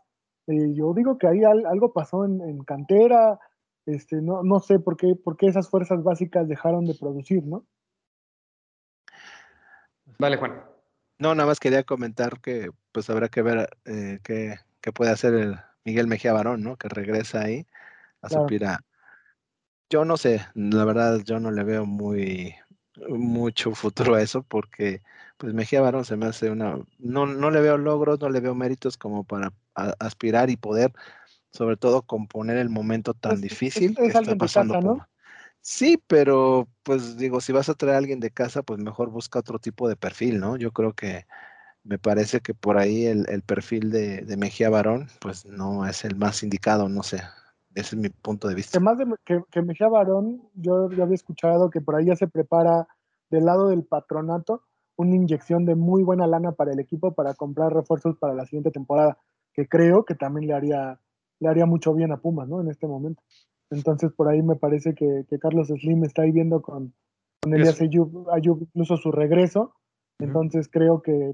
[0.47, 3.39] eh, yo digo que ahí algo pasó en, cantera,
[3.85, 7.67] este, no, no sé por qué, por qué esas fuerzas básicas dejaron de producir, ¿no?
[10.19, 10.72] Vale, Juan.
[11.23, 14.59] No, nada más quería comentar que pues habrá que ver eh, qué,
[14.93, 16.77] puede hacer el Miguel Mejía Barón, ¿no?
[16.77, 17.65] Que regresa ahí
[18.23, 18.85] a suplir a,
[19.89, 22.57] yo no sé, la verdad yo no le veo muy
[23.09, 25.01] mucho futuro a eso porque
[25.37, 28.57] pues Mejía Barón se me hace una no, no le veo logros, no le veo
[28.57, 29.53] méritos como para
[30.01, 30.93] aspirar y poder
[31.53, 35.09] sobre todo componer el momento tan difícil que está pasando ¿no?
[35.63, 39.39] Sí, pero pues digo, si vas a traer a alguien de casa, pues mejor busca
[39.39, 40.57] otro tipo de perfil, ¿no?
[40.57, 41.25] Yo creo que
[41.85, 46.05] me parece que por ahí el, el perfil de, de Mejía Barón, pues no es
[46.05, 47.23] el más indicado, no sé.
[47.75, 48.77] Ese es mi punto de vista.
[48.77, 52.17] Que más de que, que Mejía Barón, yo, yo había escuchado que por ahí ya
[52.17, 52.89] se prepara
[53.31, 54.65] del lado del patronato
[54.97, 58.71] una inyección de muy buena lana para el equipo para comprar refuerzos para la siguiente
[58.71, 59.19] temporada,
[59.53, 61.01] que creo que también le haría,
[61.41, 62.61] le haría mucho bien a Pumas, ¿no?
[62.61, 63.23] En este momento.
[63.73, 66.95] Entonces, por ahí me parece que, Carlos Slim está ahí viendo con,
[67.41, 69.75] con Elias Ayub, incluso su regreso.
[70.19, 71.33] Entonces, creo que,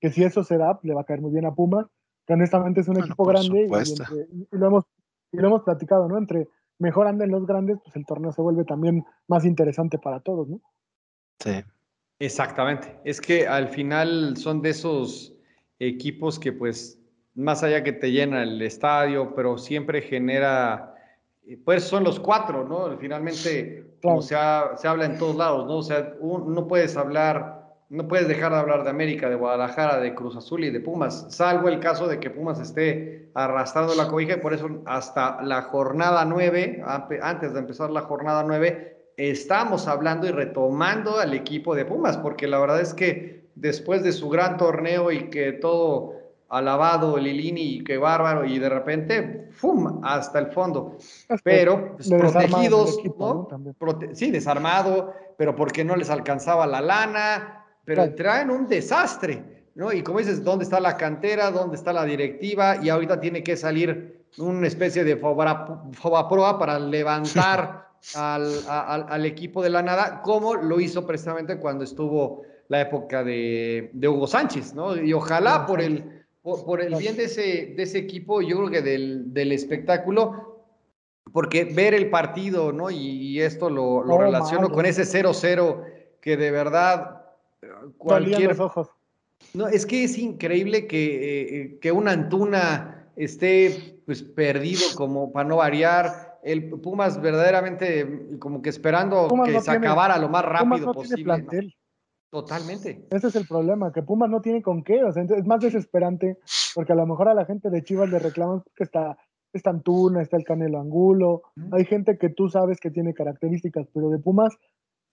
[0.00, 1.86] que si eso se da, le va a caer muy bien a Pumas,
[2.26, 4.84] que honestamente es un equipo grande y, lo hemos,
[5.32, 6.16] y lo hemos platicado, ¿no?
[6.18, 10.48] Entre mejor anden los grandes, pues el torneo se vuelve también más interesante para todos,
[10.48, 10.60] ¿no?
[11.40, 11.62] Sí.
[12.22, 13.00] Exactamente.
[13.04, 15.36] Es que al final son de esos
[15.80, 17.02] equipos que pues
[17.34, 20.91] más allá que te llena el estadio, pero siempre genera,
[21.64, 22.96] pues son los cuatro, ¿no?
[22.98, 25.78] Finalmente, como se, habla en todos lados, ¿no?
[25.78, 30.14] O sea, no puedes hablar, no puedes dejar de hablar de América, de Guadalajara, de
[30.14, 34.34] Cruz Azul y de Pumas, salvo el caso de que Pumas esté arrastrando la cobija
[34.34, 36.82] y por eso hasta la jornada nueve,
[37.22, 42.46] antes de empezar la jornada nueve, estamos hablando y retomando al equipo de Pumas, porque
[42.46, 46.21] la verdad es que después de su gran torneo y que todo
[46.52, 50.00] alabado Lilini qué bárbaro, y de repente, ¡fum!
[50.04, 50.98] hasta el fondo.
[51.42, 53.48] Pero pues, protegidos, ¿no?
[54.12, 59.92] sí, desarmado, pero porque no les alcanzaba la lana, pero traen un desastre, ¿no?
[59.92, 61.50] Y como dices, ¿dónde está la cantera?
[61.50, 62.76] ¿Dónde está la directiva?
[62.82, 69.82] Y ahorita tiene que salir una especie de fobaproa para levantar al, equipo de la
[69.82, 74.96] nada, como lo hizo precisamente cuando estuvo la época de, Hugo Sánchez, ¿no?
[74.96, 78.82] Y ojalá por el, por, el bien de ese, de ese equipo, yo creo que
[78.82, 80.64] del, espectáculo,
[81.32, 82.90] porque ver el partido, ¿no?
[82.90, 85.84] Y, esto lo, relaciono con ese 0-0
[86.20, 87.22] que de verdad
[87.96, 88.60] cualquier...
[88.60, 88.88] ojos.
[89.54, 95.48] No, es que es increíble que, eh, que una Antuna esté pues perdido como para
[95.48, 101.74] no variar, el Pumas verdaderamente como que esperando que se acabara lo más rápido posible.
[102.32, 103.06] Totalmente.
[103.10, 106.38] Ese es el problema, que Pumas no tiene con qué, o sea, es más desesperante,
[106.74, 109.18] porque a lo mejor a la gente de Chivas le reclaman que está,
[109.52, 111.42] está Antuna, está el Canelo Angulo,
[111.72, 114.56] hay gente que tú sabes que tiene características, pero de Pumas,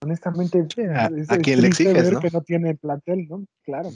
[0.02, 2.20] honestamente, a, es, le exiges, ¿no?
[2.20, 3.44] que no tiene plantel, ¿no?
[3.64, 3.90] Claro.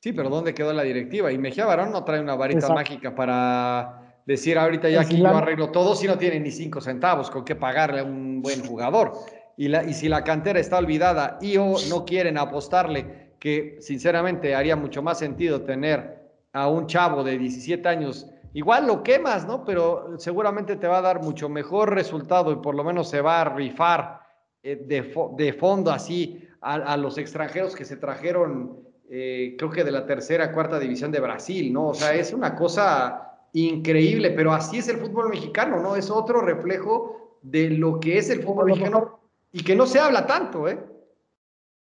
[0.00, 1.32] Sí, pero ¿dónde quedó la directiva?
[1.32, 5.72] Y Mejía Barón no trae una varita mágica para decir ahorita ya que yo arreglo
[5.72, 9.12] todo si no tiene ni cinco centavos con qué pagarle a un buen jugador.
[9.56, 14.54] Y, la, y si la cantera está olvidada y o no quieren apostarle, que sinceramente
[14.54, 19.64] haría mucho más sentido tener a un chavo de 17 años, igual lo quemas, ¿no?
[19.64, 23.42] Pero seguramente te va a dar mucho mejor resultado y por lo menos se va
[23.42, 24.20] a rifar
[24.62, 28.78] eh, de, fondo así a, los extranjeros que se trajeron,
[29.10, 31.88] eh, creo que de la tercera, cuarta división de Brasil, ¿no?
[31.88, 35.96] O sea, es una cosa increíble, pero así es el fútbol mexicano, ¿no?
[35.96, 39.20] Es otro reflejo de lo que es el fútbol mexicano
[39.54, 40.84] y que no se habla tanto, ¿eh?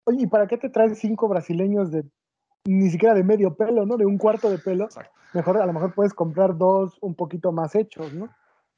[0.06, 2.06] Oye, ¿y para qué te traen cinco brasileños de
[2.66, 3.98] ni siquiera de medio pelo, ¿no?
[3.98, 4.88] De un cuarto de pelo.
[5.34, 8.30] Mejor, a lo mejor puedes comprar dos un poquito más hechos, ¿no?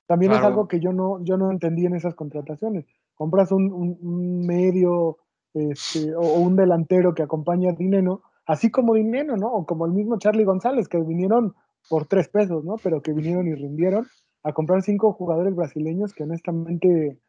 [0.07, 2.87] También es algo que yo no, yo no entendí en esas contrataciones.
[3.13, 5.17] Compras un, medio
[5.53, 9.53] este, o, un delantero que acompaña a Dineno, así como Dineno, ¿no?
[9.53, 11.53] O como el mismo Charlie González, que vinieron
[11.89, 12.77] por tres pesos, ¿no?
[12.83, 14.07] Pero que vinieron y rindieron
[14.41, 17.19] a comprar cinco jugadores brasileños que honestamente,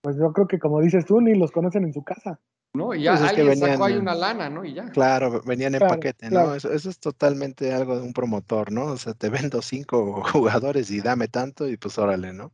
[0.00, 2.40] pues yo creo que como dices tú, ni los conocen en su casa.
[2.74, 4.64] No, y ya pues alguien sacó ahí una lana, ¿no?
[4.64, 4.90] Y ya.
[4.90, 6.54] Claro, venían en paquete, ¿no?
[6.54, 8.86] Eso, es totalmente algo de un promotor, ¿no?
[8.86, 12.52] O sea, te vendo cinco jugadores y dame tanto y pues órale, ¿no?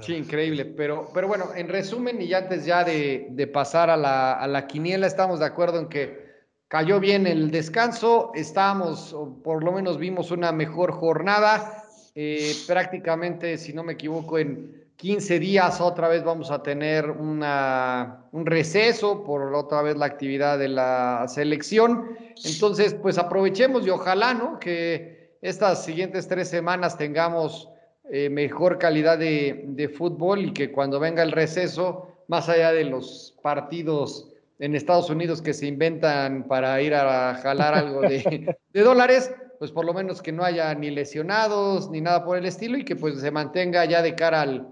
[0.00, 0.64] Sí, increíble.
[0.64, 4.66] Pero, pero bueno, en resumen, y antes ya de, de pasar a la, a la
[4.66, 6.32] quiniela, estamos de acuerdo en que
[6.72, 11.84] Cayó bien el descanso, estábamos, o por lo menos vimos una mejor jornada.
[12.14, 18.28] Eh, prácticamente, si no me equivoco, en 15 días otra vez vamos a tener una,
[18.30, 22.16] un receso por otra vez la actividad de la selección.
[22.44, 24.60] Entonces, pues aprovechemos y ojalá, ¿no?
[24.60, 27.68] Que estas siguientes tres semanas tengamos
[28.12, 32.84] eh, mejor calidad de, de fútbol y que cuando venga el receso, más allá de
[32.84, 34.28] los partidos
[34.60, 39.84] en Estados Unidos que se inventan para ir a jalar algo de, dólares, pues por
[39.84, 43.20] lo menos que no haya ni lesionados ni nada por el estilo y que pues
[43.20, 44.68] se mantenga ya de cara al,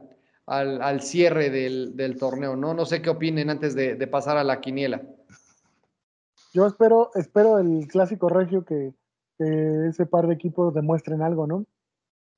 [0.50, 2.74] al, cierre del, torneo, ¿no?
[2.74, 5.00] No sé qué opinen antes de, pasar a la quiniela.
[6.52, 8.92] Yo espero, espero el clásico regio que,
[9.38, 11.64] ese par de equipos demuestren algo, ¿no?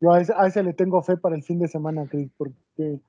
[0.00, 2.04] Yo a ese, le tengo fe para el fin de semana,
[2.36, 3.00] porque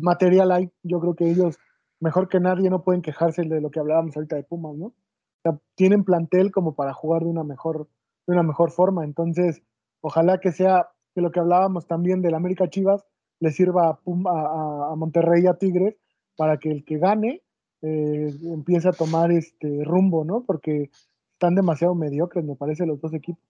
[0.00, 1.56] material hay, yo creo que ellos
[1.98, 4.92] mejor que nadie no pueden quejarse de lo que hablábamos ahorita de Pumas, ¿no?
[5.76, 7.88] Tienen plantel como para jugar de una mejor,
[8.26, 9.04] de una mejor forma.
[9.04, 9.62] Entonces,
[10.02, 13.04] ojalá que sea que lo que hablábamos también del América Chivas
[13.40, 15.96] le sirva a, a, a Monterrey y a Tigres
[16.36, 17.42] para que el que gane
[17.82, 20.44] eh, empiece a tomar este rumbo, ¿no?
[20.44, 20.90] Porque
[21.32, 23.42] están demasiado mediocres, me parece, los dos equipos.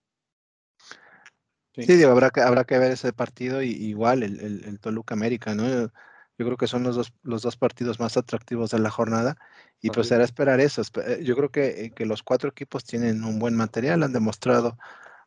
[1.73, 5.69] Sí, habrá, que, habrá que ver ese partido y igual el, el, Toluca América, ¿no?
[5.69, 9.37] Yo, creo que son los dos, los dos partidos más atractivos de la jornada
[9.79, 10.81] y pues será esperar eso.
[11.05, 14.77] Eh, yo creo que, eh, que, los cuatro equipos tienen un buen material, han demostrado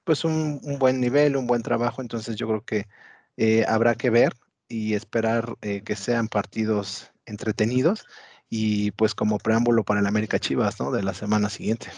[0.03, 2.89] pues un, un buen nivel, un buen trabajo, entonces yo creo que
[3.37, 4.35] eh, habrá que ver
[4.71, 8.07] y esperar que sean partidos entretenidos
[8.49, 10.91] y pues como preámbulo para el América Chivas, ¿no?
[10.91, 11.89] De la semana siguiente.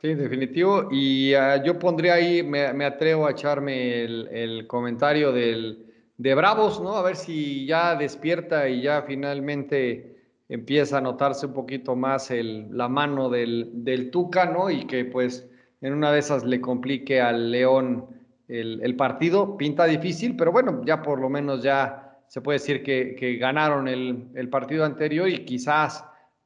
[0.00, 0.88] Sí, definitivo.
[0.92, 5.86] Y uh, yo pondría ahí, me, atrevo a echarme el, el comentario del,
[6.16, 6.96] de Bravos, ¿no?
[6.96, 10.16] A ver si ya despierta y ya finalmente
[10.48, 14.70] empieza a notarse un poquito más el, la mano del, del, Tuca, ¿no?
[14.70, 15.48] Y que pues
[15.80, 18.06] en una de esas le complique al León
[18.48, 19.56] el, partido.
[19.56, 24.48] Pinta difícil, pero bueno, ya por lo menos ya se puede decir que, ganaron el,
[24.50, 26.04] partido anterior y quizás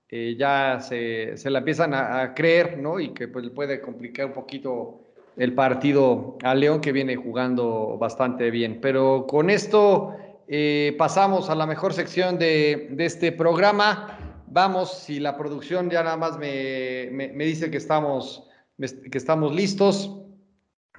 [0.08, 3.00] eh, ya se, se, la empiezan a, creer, ¿no?
[3.00, 5.00] Y que pues puede complicar un poquito
[5.36, 8.80] el partido al León que viene jugando bastante bien.
[8.82, 10.14] Pero con esto
[10.48, 14.18] eh, pasamos a la mejor sección de, de, este programa.
[14.48, 19.54] Vamos, si la producción ya nada más me, me, me dice que estamos, que estamos
[19.54, 20.22] listos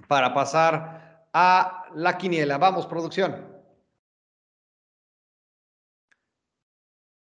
[0.08, 2.58] para pasar a la quiniela.
[2.58, 3.54] Vamos, producción.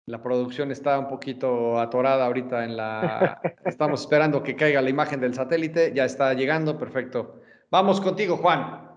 [0.06, 3.40] La producción está un poquito atorada ahorita en la...
[3.64, 5.92] Estamos esperando que caiga la imagen del satélite.
[5.94, 7.40] Ya está llegando, perfecto.
[7.70, 8.90] Vamos contigo, Juan.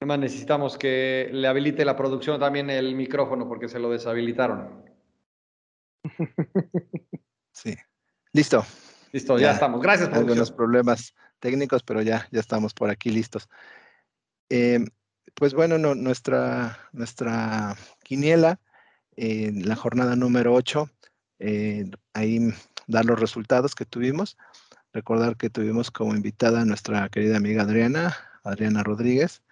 [0.00, 4.87] Además necesitamos que le habilite la producción también el micrófono porque se lo deshabilitaron.
[7.52, 7.74] Sí.
[8.32, 8.64] Listo.
[9.10, 9.82] Listo, ya, estamos.
[9.82, 13.48] Gracias por Algunos problemas técnicos, pero ya, ya estamos por aquí listos.
[14.48, 14.86] Em,
[15.34, 18.60] pues bueno, nuestra, nuestra quiniela
[19.16, 20.88] en la jornada número 8,
[21.40, 22.54] eh, ahí
[22.86, 24.36] dar los resultados que tuvimos.
[24.92, 29.42] Recordar que tuvimos como invitada a nuestra querida amiga Adriana, Adriana Rodríguez,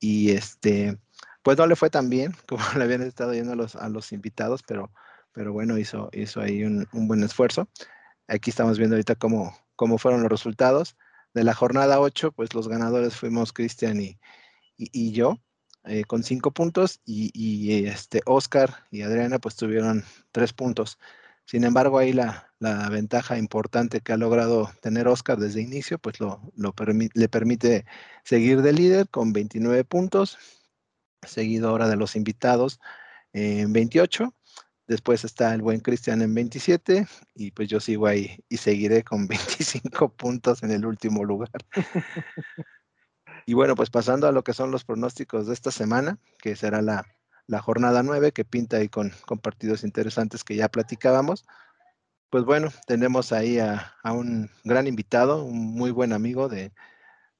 [0.00, 0.98] y este,
[1.42, 4.12] pues no le fue tan bien como le habían estado yendo a los, a los
[4.12, 4.90] invitados, pero,
[5.36, 7.68] pero bueno, hizo, hizo ahí un, un buen esfuerzo.
[8.26, 10.96] Aquí estamos viendo ahorita cómo, cómo fueron los resultados
[11.34, 14.18] de la jornada 8, pues los ganadores fuimos Cristian y,
[14.78, 15.38] y, yo,
[15.84, 20.98] eh, con cinco puntos, y, este Oscar y Adriana pues tuvieron tres puntos.
[21.44, 26.18] Sin embargo, ahí la, la, ventaja importante que ha logrado tener Oscar desde inicio, pues
[26.18, 26.74] lo, lo
[27.12, 27.84] le permite
[28.24, 30.38] seguir de líder con 29 puntos,
[31.22, 32.80] seguido ahora de los invitados
[33.34, 34.32] en 28
[34.86, 39.26] Después está el buen Cristian en 27 y pues yo sigo ahí y seguiré con
[39.28, 41.50] 25 puntos en el último lugar.
[43.46, 46.82] y bueno, pues pasando a lo que son los pronósticos de esta semana, que será
[46.82, 47.04] la,
[47.60, 51.44] jornada 9, que pinta ahí con, con, partidos interesantes que ya platicábamos.
[52.30, 56.72] Pues bueno, tenemos ahí a, un gran invitado, un muy buen amigo de,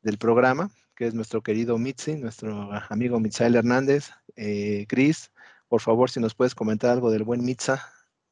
[0.02, 4.86] del programa, que es nuestro querido Mitzi, nuestro amigo Mitzael Hernández, eh,
[5.68, 7.82] por favor, si nos puedes comentar algo del buen Mitza.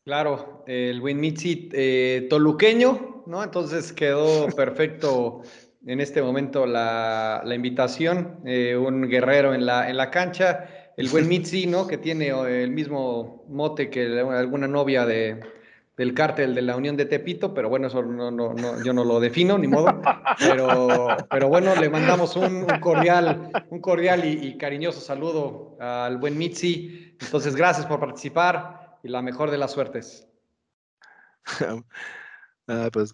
[0.05, 3.43] Claro, el buen Mitzi eh, toluqueño, ¿no?
[3.43, 5.43] Entonces quedó perfecto
[5.87, 11.29] en este momento la, invitación, eh, un guerrero en la, en la cancha, el buen
[11.29, 11.87] Mitzi, ¿no?
[11.87, 15.41] Que tiene eh, el mismo mote que alguna novia de,
[15.97, 19.05] del cártel de la Unión de Tepito, pero bueno, eso no, no, no, yo no
[19.05, 20.01] lo defino, ni modo.
[20.39, 27.04] Pero, pero bueno, le mandamos un, cordial, un cordial y, cariñoso saludo al buen Mitzi.
[27.21, 30.27] Entonces, gracias por participar y la mejor de las suertes.
[32.93, 33.13] pues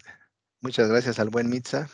[0.61, 1.89] muchas gracias al buen Mitza.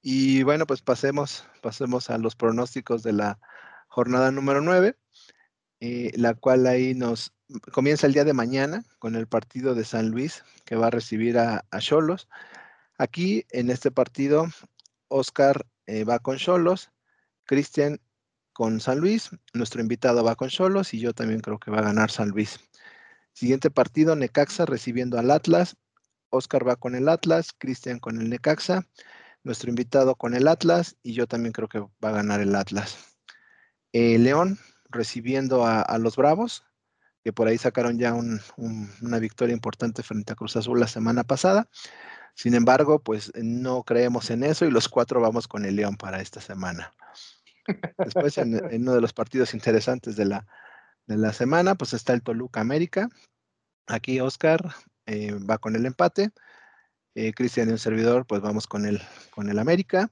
[0.00, 3.38] Y bueno, pues pasemos, pasemos a los pronósticos de la
[3.88, 4.96] jornada número 9,
[5.80, 7.32] eh, la cual ahí nos
[7.72, 11.38] comienza el día de mañana con el partido de San Luis que va a recibir
[11.38, 12.28] a Cholos.
[12.98, 14.46] Aquí en este partido,
[15.08, 16.90] Oscar eh, va con Cholos,
[17.44, 18.00] Cristian
[18.52, 21.82] con San Luis, nuestro invitado va con Cholos y yo también creo que va a
[21.82, 22.60] ganar San Luis.
[23.32, 25.76] Siguiente partido, Necaxa recibiendo al Atlas.
[26.30, 28.86] Oscar va con el Atlas, Cristian con el Necaxa,
[29.42, 32.96] nuestro invitado con el Atlas y yo también creo que va a ganar el Atlas.
[33.92, 36.64] Eh, León recibiendo a los Bravos,
[37.22, 41.68] que por ahí sacaron ya una victoria importante frente a Cruz Azul la semana pasada.
[42.34, 46.20] Sin embargo, pues no creemos en eso y los cuatro vamos con el León para
[46.20, 46.92] esta semana.
[47.98, 50.46] Después, en, uno de los partidos interesantes de la,
[51.06, 53.08] de la semana, pues está el Toluca América.
[53.86, 54.74] Aquí Oscar
[55.06, 56.30] eh, va con el empate.
[57.14, 59.00] Eh, Cristian y un servidor, pues vamos con el,
[59.30, 60.10] con el América.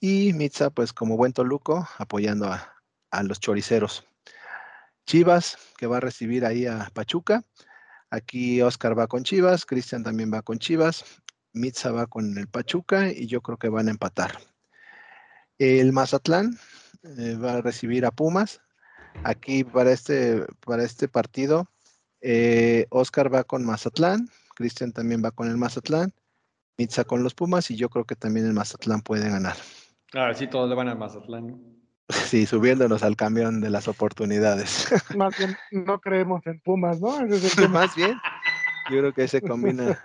[0.00, 2.74] Y Mitza, pues como buen Toluco, apoyando a,
[3.10, 4.04] a los choriceros.
[5.06, 7.42] Chivas, que va a recibir ahí a Pachuca.
[8.10, 11.04] Aquí Oscar va con Chivas, Cristian también va con Chivas,
[11.54, 14.38] Mitza va con el Pachuca y yo creo que van a empatar.
[15.58, 16.58] El Mazatlán
[17.02, 18.60] eh, va a recibir a Pumas.
[19.24, 21.68] Aquí para este, para este partido,
[22.20, 26.12] eh, Oscar va con Mazatlán, Cristian también va con el Mazatlán,
[26.78, 29.56] Mitza con los Pumas y yo creo que también el Mazatlán puede ganar.
[30.12, 31.60] ver sí, todos le van al Mazatlán.
[32.26, 34.86] Sí, subiéndonos al camión de las oportunidades.
[35.16, 37.18] Más bien, no creemos en Pumas, ¿no?
[37.70, 38.20] Más bien,
[38.90, 39.98] yo creo que se combina.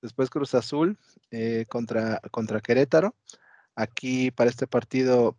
[0.00, 0.98] Después Cruz Azul
[1.30, 3.14] eh, contra, contra Querétaro.
[3.74, 5.36] Aquí para este partido,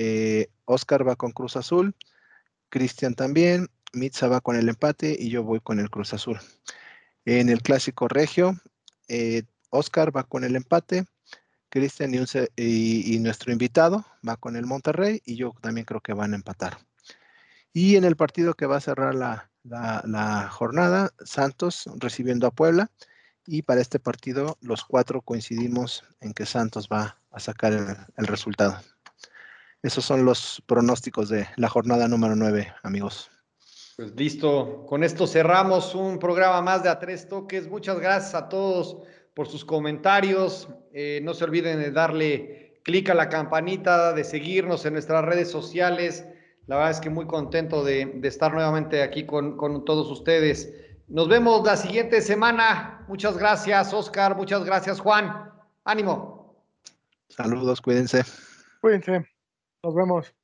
[0.00, 1.92] eh, Oscar va con Cruz Azul,
[2.68, 6.38] Cristian también, Mitza va con el empate y yo voy con el Cruz Azul.
[7.24, 8.56] En el clásico regio,
[9.08, 11.04] eh, Oscar va con el empate,
[11.68, 16.36] Cristian y, nuestro invitado va con el Monterrey y yo también creo que van a
[16.36, 16.78] empatar.
[17.72, 22.92] Y en el partido que va a cerrar la, jornada, Santos recibiendo a Puebla.
[23.44, 27.72] Y para este partido los cuatro coincidimos en que Santos va a sacar
[28.16, 28.78] el, resultado.
[29.82, 33.30] Esos son los pronósticos de la jornada número 9, amigos.
[33.96, 37.68] Pues listo, con esto cerramos un programa más de A Tres Toques.
[37.68, 38.98] Muchas gracias a todos
[39.34, 40.68] por sus comentarios.
[40.92, 45.50] Eh, no se olviden de darle clic a la campanita, de seguirnos en nuestras redes
[45.50, 46.24] sociales.
[46.66, 50.72] La verdad es que muy contento de, estar nuevamente aquí con, con, todos ustedes.
[51.08, 53.04] Nos vemos la siguiente semana.
[53.08, 54.36] Muchas gracias, Oscar.
[54.36, 55.50] Muchas gracias, Juan.
[55.84, 56.62] Ánimo.
[57.28, 58.22] Saludos, cuídense.
[58.80, 59.37] Cuídense.
[59.82, 60.34] Nos vemos.